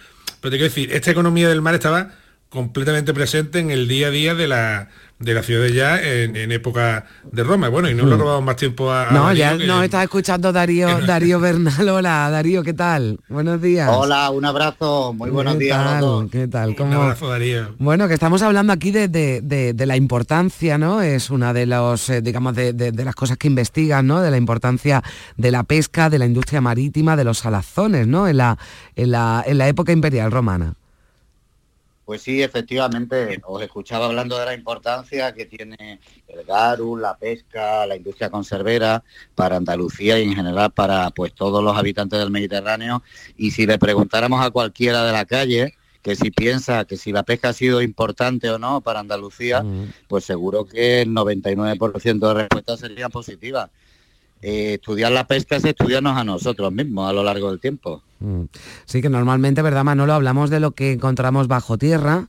[0.40, 2.12] pero te quiero decir, esta economía del mar estaba
[2.50, 4.90] completamente presente en el día a día de la
[5.20, 7.68] de la ciudad ya en, en época de Roma.
[7.68, 8.18] Bueno, y no le Mm.
[8.18, 11.88] robamos más tiempo a, a No, Darío, ya nos está escuchando Darío, Darío Bernal.
[11.88, 13.20] Hola, Darío, ¿qué tal?
[13.28, 13.88] Buenos días.
[13.90, 16.00] Hola, un abrazo, muy buenos ¿Qué días a tal?
[16.00, 16.30] dos.
[16.30, 16.70] ¿Qué tal?
[16.70, 17.74] Un ¿Cómo- abrazo, Darío.
[17.78, 21.00] Bueno, que estamos hablando aquí de, de- de- de la importancia, ¿no?
[21.00, 24.20] Es una de los, eh, digamos, de, de- de las cosas que investigan, ¿no?
[24.20, 25.02] De la importancia
[25.36, 28.26] de la pesca, de la industria marítima, de los salazones, ¿no?
[28.28, 28.58] En la,
[28.96, 30.74] en la, en la época imperial romana.
[32.04, 37.86] Pues sí, efectivamente, os escuchaba hablando de la importancia que tiene el garu, la pesca,
[37.86, 39.02] la industria conservera
[39.34, 43.02] para Andalucía y en general para pues todos los habitantes del Mediterráneo.
[43.36, 47.22] Y si le preguntáramos a cualquiera de la calle que si piensa que si la
[47.22, 49.64] pesca ha sido importante o no para Andalucía,
[50.06, 53.70] pues seguro que el 99% de respuestas serían positivas.
[54.46, 58.02] Eh, estudiar la pesca es estudiarnos a nosotros mismos a lo largo del tiempo.
[58.20, 58.42] Mm.
[58.84, 60.12] Sí, que normalmente, ¿verdad, Manolo?
[60.12, 62.28] Hablamos de lo que encontramos bajo tierra,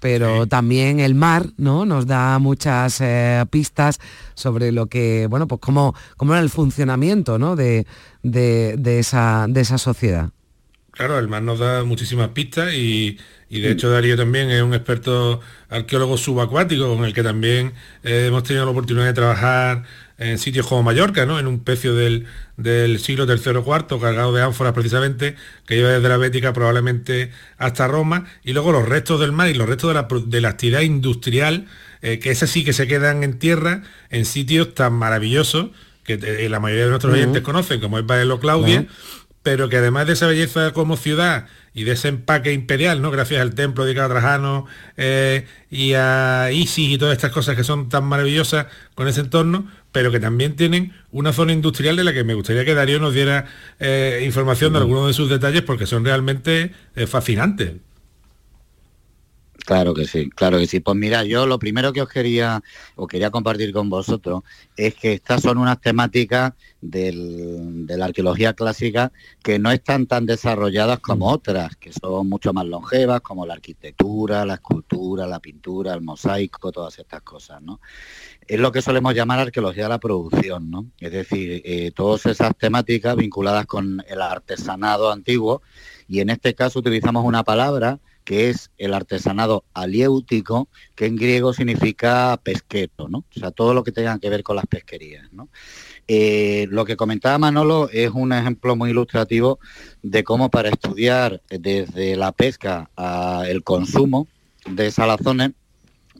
[0.00, 1.86] pero también el mar, ¿no?
[1.86, 4.00] Nos da muchas eh, pistas
[4.34, 7.54] sobre lo que, bueno, pues cómo, cómo era el funcionamiento, ¿no?
[7.54, 7.86] De,
[8.24, 10.30] de- de esa, de esa sociedad.
[10.90, 13.16] Claro, el mar nos da muchísimas pistas y,
[13.48, 15.40] y de hecho Darío también es un experto
[15.70, 19.84] arqueólogo subacuático con el que también eh, hemos tenido la oportunidad de trabajar
[20.22, 21.38] en sitios como Mallorca, ¿no?
[21.38, 25.90] En un pecio del, del siglo III o IV, cargado de ánforas precisamente, que iba
[25.90, 29.88] desde la Bética probablemente hasta Roma, y luego los restos del mar y los restos
[29.88, 31.66] de la, de la actividad industrial,
[32.02, 35.70] eh, que esas sí que se quedan en tierra, en sitios tan maravillosos,
[36.04, 38.86] que eh, la mayoría de nuestros oyentes conocen, como es Baelo Claudia.
[39.42, 43.10] Pero que además de esa belleza como ciudad y de ese empaque imperial, ¿no?
[43.10, 44.66] Gracias al templo dedicado a Trajano
[44.96, 49.66] eh, y a Isis y todas estas cosas que son tan maravillosas con ese entorno,
[49.90, 53.14] pero que también tienen una zona industrial de la que me gustaría que Darío nos
[53.14, 53.46] diera
[53.80, 57.72] eh, información de algunos de sus detalles porque son realmente eh, fascinantes.
[59.64, 60.80] Claro que sí, claro que sí.
[60.80, 62.62] Pues mira, yo lo primero que os quería
[62.96, 64.42] o quería compartir con vosotros
[64.76, 70.26] es que estas son unas temáticas del- de la arqueología clásica que no están tan
[70.26, 75.94] desarrolladas como otras, que son mucho más longevas, como la arquitectura, la escultura, la pintura,
[75.94, 77.80] el mosaico, todas estas cosas, ¿no?
[78.46, 80.86] Es lo que solemos llamar arqueología de la producción, ¿no?
[80.98, 85.62] Es decir, eh, todas esas temáticas vinculadas con el artesanado antiguo
[86.08, 91.52] y en este caso utilizamos una palabra que es el artesanado aliéutico, que en griego
[91.52, 93.18] significa pesquero, ¿no?
[93.18, 95.28] O sea, todo lo que tenga que ver con las pesquerías.
[96.08, 99.58] Eh, lo que comentaba Manolo es un ejemplo muy ilustrativo
[100.02, 104.26] de cómo para estudiar desde la pesca al consumo
[104.66, 105.52] de salazones,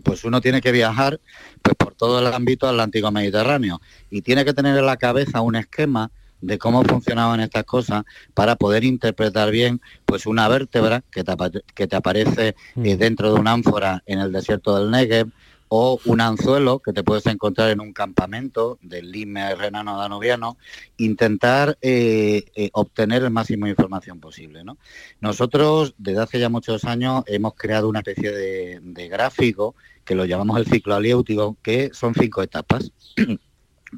[0.02, 1.20] pues uno tiene que viajar
[1.62, 3.80] pues por todo el ámbito atlántico mediterráneo
[4.10, 6.10] y tiene que tener en la cabeza un esquema
[6.42, 11.34] de cómo funcionaban estas cosas para poder interpretar bien pues una vértebra que te,
[11.74, 15.30] que te aparece eh, dentro de una ánfora en el desierto del Negev
[15.74, 20.58] o un anzuelo que te puedes encontrar en un campamento del Lime renano danubiano,
[20.98, 24.64] intentar eh, eh, obtener el máximo de información posible.
[24.64, 24.76] ¿no?
[25.22, 29.74] Nosotros desde hace ya muchos años hemos creado una especie de, de gráfico
[30.04, 32.92] que lo llamamos el ciclo aliéutico, que son cinco etapas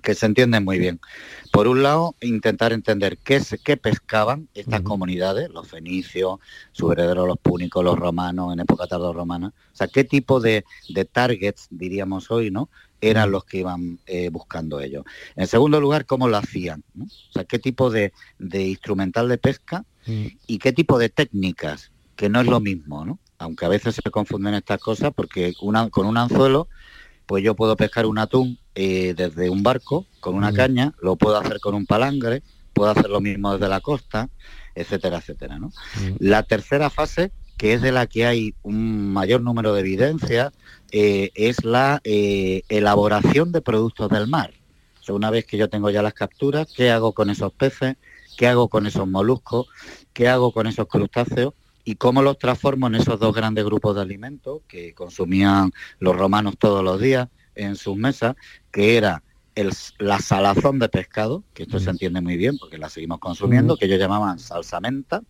[0.02, 1.00] que se entienden muy bien.
[1.52, 6.38] Por un lado, intentar entender qué, se- qué pescaban estas comunidades, los fenicios,
[6.72, 9.48] sus herederos, los púnicos, los romanos, en época tardorromana.
[9.72, 12.68] O sea, qué tipo de, de targets, diríamos hoy, ¿no?
[13.00, 15.04] Eran los que iban eh, buscando ellos.
[15.36, 16.82] En segundo lugar, cómo lo hacían.
[16.94, 17.04] ¿no?
[17.04, 19.84] O sea, qué tipo de, de instrumental de pesca
[20.46, 23.18] y qué tipo de técnicas, que no es lo mismo, ¿no?
[23.38, 26.68] Aunque a veces se confunden estas cosas porque una- con un anzuelo,
[27.26, 31.36] pues yo puedo pescar un atún eh, desde un barco con una caña, lo puedo
[31.36, 34.28] hacer con un palangre, puedo hacer lo mismo desde la costa,
[34.74, 35.70] etcétera, etcétera, ¿no?
[36.18, 40.52] La tercera fase, que es de la que hay un mayor número de evidencias,
[40.90, 44.52] eh, es la eh, elaboración de productos del mar.
[45.00, 47.96] O sea, una vez que yo tengo ya las capturas, ¿qué hago con esos peces?
[48.36, 49.68] ¿Qué hago con esos moluscos?
[50.12, 51.54] ¿Qué hago con esos crustáceos?
[51.84, 56.54] Y cómo los transformo en esos dos grandes grupos de alimentos que consumían los romanos
[56.58, 58.36] todos los días en sus mesas,
[58.72, 59.22] que era
[59.54, 63.76] el, la salazón de pescado, que esto se entiende muy bien porque la seguimos consumiendo,
[63.76, 65.22] que ellos llamaban salsamenta,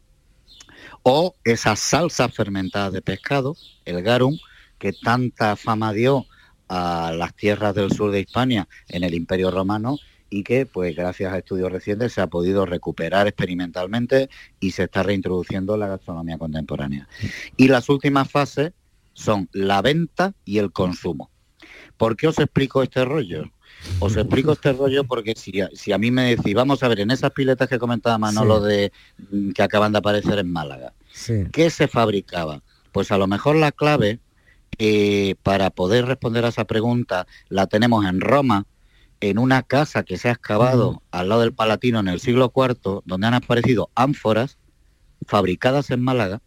[1.02, 4.38] o esas salsas fermentadas de pescado, el garum,
[4.78, 6.26] que tanta fama dio
[6.68, 9.98] a las tierras del sur de Hispania en el Imperio Romano
[10.34, 14.28] y que, pues gracias a estudios recientes, se ha podido recuperar experimentalmente
[14.58, 17.06] y se está reintroduciendo en la gastronomía contemporánea.
[17.56, 18.72] Y las últimas fases
[19.12, 21.30] son la venta y el consumo.
[21.96, 23.44] ¿Por qué os explico este rollo?
[24.00, 26.98] Os explico este rollo porque si a, si a mí me decís, vamos a ver,
[26.98, 28.66] en esas piletas que comentaba Manolo Sí.
[28.66, 28.92] de
[29.30, 31.44] mm, que acaban de aparecer en Málaga, Sí.
[31.52, 32.60] ¿qué se fabricaba?
[32.90, 34.18] Pues a lo mejor la clave
[34.78, 38.66] eh, para poder responder a esa pregunta la tenemos en Roma,
[39.20, 43.02] en una casa que se ha excavado al lado del Palatino en el siglo IV,
[43.04, 44.58] donde han aparecido ánforas
[45.26, 46.42] fabricadas en Málaga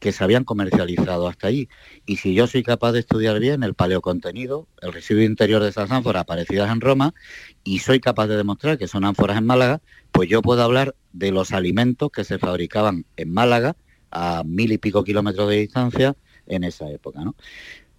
[0.00, 1.68] que se habían comercializado hasta allí.
[2.06, 5.90] Y si yo soy capaz de estudiar bien el paleocontenido, el residuo interior de esas
[5.90, 7.14] ánforas aparecidas en Roma,
[7.62, 11.30] y soy capaz de demostrar que son ánforas en Málaga, pues yo puedo hablar de
[11.30, 13.76] los alimentos que se fabricaban en Málaga
[14.10, 16.16] a mil y pico kilómetros de distancia
[16.46, 17.22] en esa época.
[17.22, 17.36] ¿no?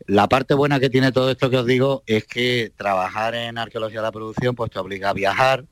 [0.07, 3.99] La parte buena que tiene todo esto que os digo es que trabajar en arqueología
[3.99, 5.65] de la producción pues te obliga a viajar,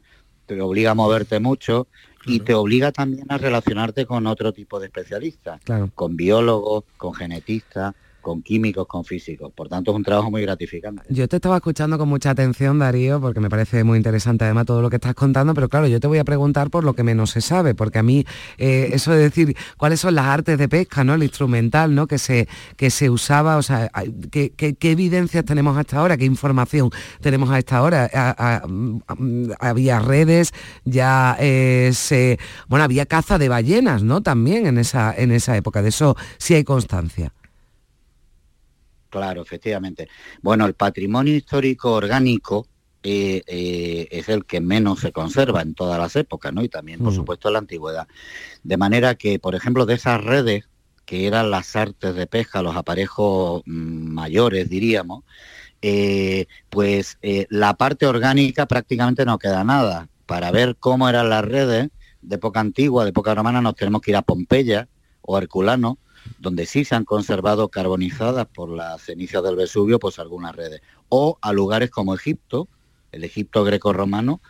[0.45, 1.87] te obliga a moverte mucho
[2.25, 5.89] y te obliga también a relacionarte con otro tipo de especialistas, Claro.
[5.95, 7.95] con biólogos, con genetistas,
[8.29, 9.51] con químicos, con físicos.
[9.55, 11.01] Por tanto, es un trabajo muy gratificante.
[11.09, 14.83] Yo te estaba escuchando con mucha atención, Darío, porque me parece muy interesante además todo
[14.83, 17.31] lo que estás contando, pero claro, yo te voy a preguntar por lo que menos
[17.31, 18.23] se sabe, porque a mí
[18.59, 21.15] eh, eso de decir cuáles son las artes de pesca, ¿no?
[21.15, 22.05] El instrumental, ¿no?
[22.05, 23.89] Que se, que se usaba, o sea,
[24.29, 26.15] ¿qué, qué, evidencias tenemos hasta ahora?
[26.15, 28.07] ¿Qué información tenemos a esta hora?
[28.13, 30.51] A- a- mm, había redes,
[30.85, 34.21] ya eh, se, bueno, había caza de ballenas, ¿no?
[34.21, 37.33] También en esa, en esa época, de eso sí hay constancia.
[39.09, 40.07] Claro, efectivamente.
[40.41, 42.67] Bueno, el patrimonio histórico orgánico
[43.01, 46.61] eh, eh, es el que menos se conserva en todas las épocas, ¿no?
[46.63, 47.15] Y también, por Mm.
[47.15, 48.07] supuesto, en la antigüedad.
[48.61, 50.65] De manera que, por ejemplo, de esas redes
[51.05, 55.23] que eran las artes de pesca, los aparejos mm, mayores, diríamos,
[55.81, 57.17] eh, pues
[57.49, 60.09] la parte orgánica prácticamente no queda nada.
[60.25, 61.89] Para ver cómo eran las redes
[62.21, 64.87] de época antigua, de época romana, nos tenemos que ir a Pompeya
[65.21, 65.97] o Herculano,
[66.39, 70.81] donde sí se han conservado carbonizadas por las cenizas del Vesubio, pues algunas redes.
[71.09, 72.67] O a lugares como Egipto,
[73.11, 74.41] el Egipto greco-romano,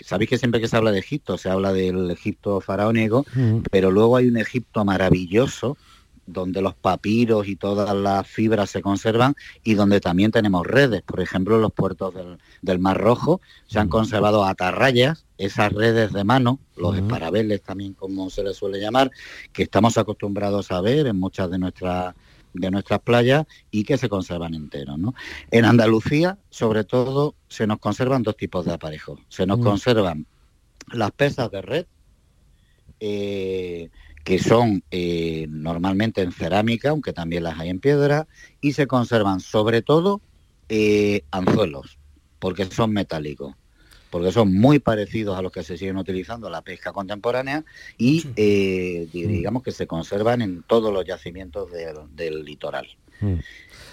[0.00, 3.26] Sabéis que siempre que se habla de Egipto se habla del Egipto faraónico,
[3.70, 5.76] pero luego hay un Egipto maravilloso
[6.26, 11.02] donde los papiros y todas las fibras se conservan y donde también tenemos redes.
[11.02, 16.12] Por ejemplo, en los puertos del, del Mar Rojo se han conservado atarrayas, esas redes
[16.12, 19.10] de mano, los esparabeles también como se les suele llamar,
[19.52, 22.14] que estamos acostumbrados a ver en muchas de nuestras
[22.54, 24.98] de nuestras playas y que se conservan enteros.
[24.98, 25.14] ¿no?
[25.50, 29.20] En Andalucía, sobre todo, se nos conservan dos tipos de aparejos.
[29.28, 30.26] Se nos conservan
[30.92, 31.86] las pesas de red,
[33.00, 33.90] eh,
[34.24, 38.26] que son eh, normalmente en cerámica, aunque también las hay en piedra,
[38.60, 40.20] y se conservan sobre todo
[40.68, 41.98] eh, anzuelos,
[42.38, 43.54] porque son metálicos,
[44.10, 47.64] porque son muy parecidos a los que se siguen utilizando en la pesca contemporánea
[47.96, 52.88] y eh, di- digamos que se conservan en todos los yacimientos del, del litoral.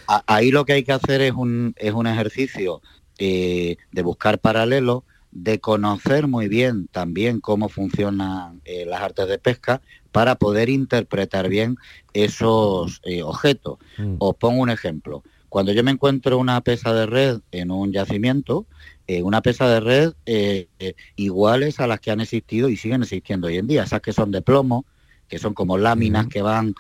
[0.08, 2.82] A- Ahí lo que hay que hacer es un, es un ejercicio
[3.18, 9.38] eh, de buscar paralelos, de conocer muy bien también cómo funcionan eh, las artes de
[9.38, 11.76] pesca para poder interpretar bien
[12.14, 13.78] esos objetos.
[14.20, 15.24] Os pongo un ejemplo.
[15.56, 18.66] Cuando yo me encuentro una pesa de red en un yacimiento,
[19.08, 23.04] eh, una pesa de red eh, eh, iguales a las que han existido y siguen
[23.04, 24.86] existiendo hoy en día, esas que son de plomo,
[25.30, 26.76] que son como láminas que van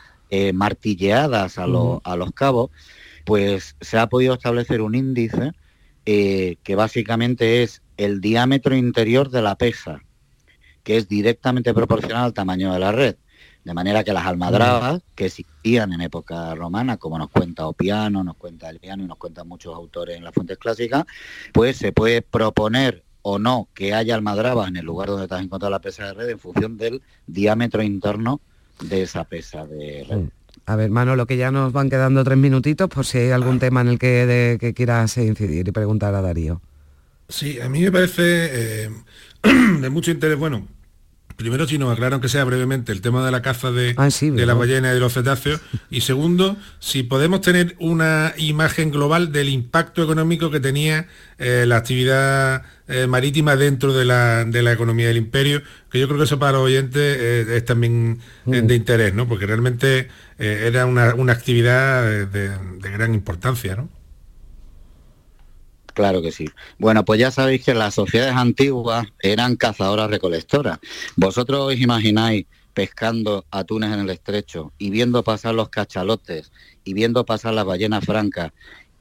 [0.53, 2.69] martilleadas a, a los cabos,
[3.23, 5.53] pues se ha podido establecer un índice
[6.03, 10.03] que básicamente es el diámetro interior de la pesa,
[10.83, 13.15] que es directamente proporcional al tamaño de la red.
[13.65, 18.37] De manera que las almadrabas, que existían en época romana, como nos cuenta Opiano, nos
[18.37, 21.03] cuenta Eliano y nos cuentan muchos autores en las fuentes clásicas,
[21.51, 25.41] pues se puede proponer o no que haya almadrabas en el lugar donde te has
[25.41, 28.39] encontrado la pesa de red en función del diámetro interno
[28.81, 30.29] de esa pesa de red.
[30.67, 33.81] A ver, Manolo, que ya nos van quedando tres minutitos por si hay algún tema
[33.81, 36.61] en el que, de- que quieras incidir y preguntar a Darío.
[37.29, 38.89] Sí, a mí me parece eh,
[39.81, 40.67] de mucho interés, bueno,
[41.35, 44.29] primero si nos aclaran que sea brevemente el tema de la caza de, Ah, sí,
[44.29, 44.55] de la ¿verdad?
[44.59, 45.59] ballena y de los cetáceos,
[45.89, 51.07] y segundo, si podemos tener una imagen global del impacto económico que tenía
[51.37, 55.61] eh, la actividad eh, marítima dentro de la, de la economía del imperio,
[55.91, 58.51] que yo creo que eso para los oyentes eh, es también Mm.
[58.67, 59.27] de interés, ¿no?
[59.27, 60.07] Porque realmente
[60.37, 63.89] era una, una actividad de, de gran importancia, ¿no?
[65.95, 66.49] Claro que sí.
[66.77, 70.79] Bueno, pues ya sabéis que las sociedades antiguas eran cazadoras recolectoras.
[71.15, 76.51] Vosotros os imagináis pescando atunes en el estrecho y viendo pasar los cachalotes
[76.83, 78.51] y viendo pasar las ballenas francas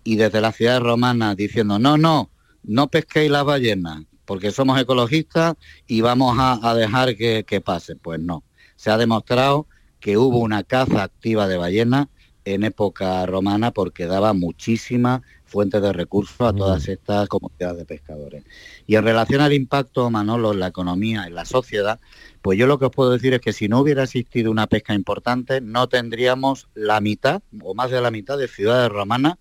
[0.05, 2.30] y desde la ciudad romana diciendo, no, no,
[2.62, 5.55] no pesquéis las ballenas porque somos ecologistas
[5.88, 7.97] y vamos a, dejar que, que pase.
[7.97, 8.45] Pues no.
[8.76, 9.66] Se ha demostrado
[9.99, 12.07] que hubo una caza activa de ballenas
[12.45, 15.22] en época romana porque daba muchísima
[15.55, 18.42] fuente de recursos a todas estas comunidades de pescadores.
[18.88, 22.00] Y en relación al impacto, Manolo, en la economía, en la sociedad,
[22.42, 24.94] pues yo lo que os puedo decir es que si no hubiera existido una pesca
[24.94, 29.34] importante, no tendríamos la mitad o más de la mitad de ciudades romanas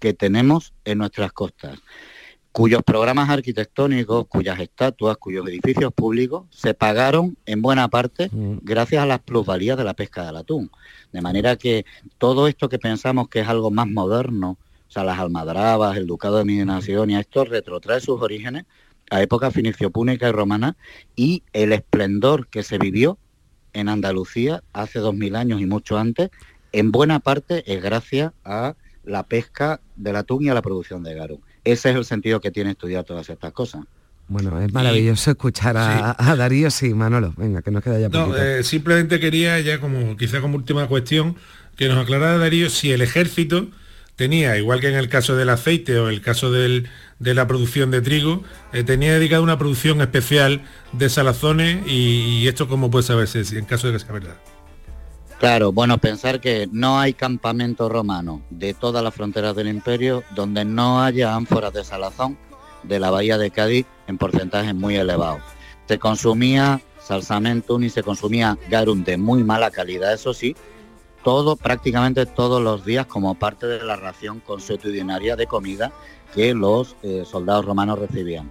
[0.00, 1.78] que tenemos en nuestras costas
[2.50, 9.06] cuyos programas arquitectónicos, cuyas estatuas, cuyos edificios públicos se pagaron en buena parte gracias a
[9.06, 10.70] las plusvalías de la pesca del atún.
[11.12, 11.86] De manera que
[12.18, 14.58] todo esto que pensamos que es algo más moderno,
[14.92, 18.66] o sea, las almadrabas, el ducado de Medina Sidonia, esto retrotrae sus orígenes
[19.08, 20.76] a época finicio-púnica y romana
[21.16, 23.16] y el esplendor que se vivió
[23.72, 26.28] en Andalucía hace dos mil años y mucho antes,
[26.72, 31.14] en buena parte es gracias a la pesca del atún y a la producción de
[31.14, 31.40] garum.
[31.64, 33.84] Ese es el sentido que tiene estudiar todas estas cosas.
[34.28, 38.36] Bueno, es maravilloso escuchar a, a Darío, sí, Manolo, venga, que nos queda ya No,
[38.36, 41.36] eh, simplemente quería ya como quizá como última cuestión
[41.76, 43.68] que nos aclarara Darío si el ejército
[44.16, 46.88] tenía, igual que en el caso del aceite o el caso de
[47.18, 48.42] la producción de trigo,
[48.72, 53.64] eh, tenía dedicada una producción especial de salazones y, esto cómo puede saberse si en
[53.64, 54.36] caso de que sea verdad.
[55.38, 60.64] Claro, bueno, pensar que no hay campamento romano de todas las fronteras del imperio donde
[60.64, 62.38] no haya ánforas de salazón
[62.84, 65.42] de la bahía de Cádiz en porcentajes muy elevados.
[65.88, 70.54] Se consumía salsamentum y se consumía garum de muy mala calidad, eso sí,
[71.24, 75.92] todo, prácticamente todos los días como parte de la ración consuetudinaria de comida
[76.34, 78.50] que los eh, soldados romanos recibían.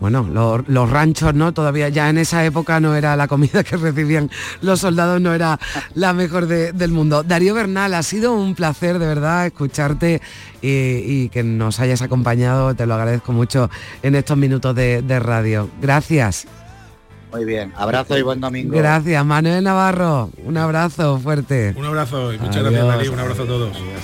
[0.00, 0.28] Bueno,
[0.66, 1.54] los, ranchos, ¿no?
[1.54, 4.28] Todavía ya en esa época no era la comida que recibían
[4.60, 5.58] los soldados, no era
[5.94, 7.22] la mejor de- del mundo.
[7.22, 10.20] Darío Bernal, ha sido un placer de verdad escucharte
[10.60, 13.70] y, que nos hayas acompañado, te lo agradezco mucho
[14.02, 15.70] en estos minutos de radio.
[15.80, 16.46] Gracias.
[17.34, 18.76] Muy bien, abrazo y buen domingo.
[18.76, 20.30] Gracias, Manuel Navarro.
[20.44, 21.74] Un abrazo fuerte.
[21.76, 22.70] Un abrazo y muchas Adiós.
[22.70, 23.76] gracias Darío, un abrazo a todos.
[23.76, 24.02] Adiós.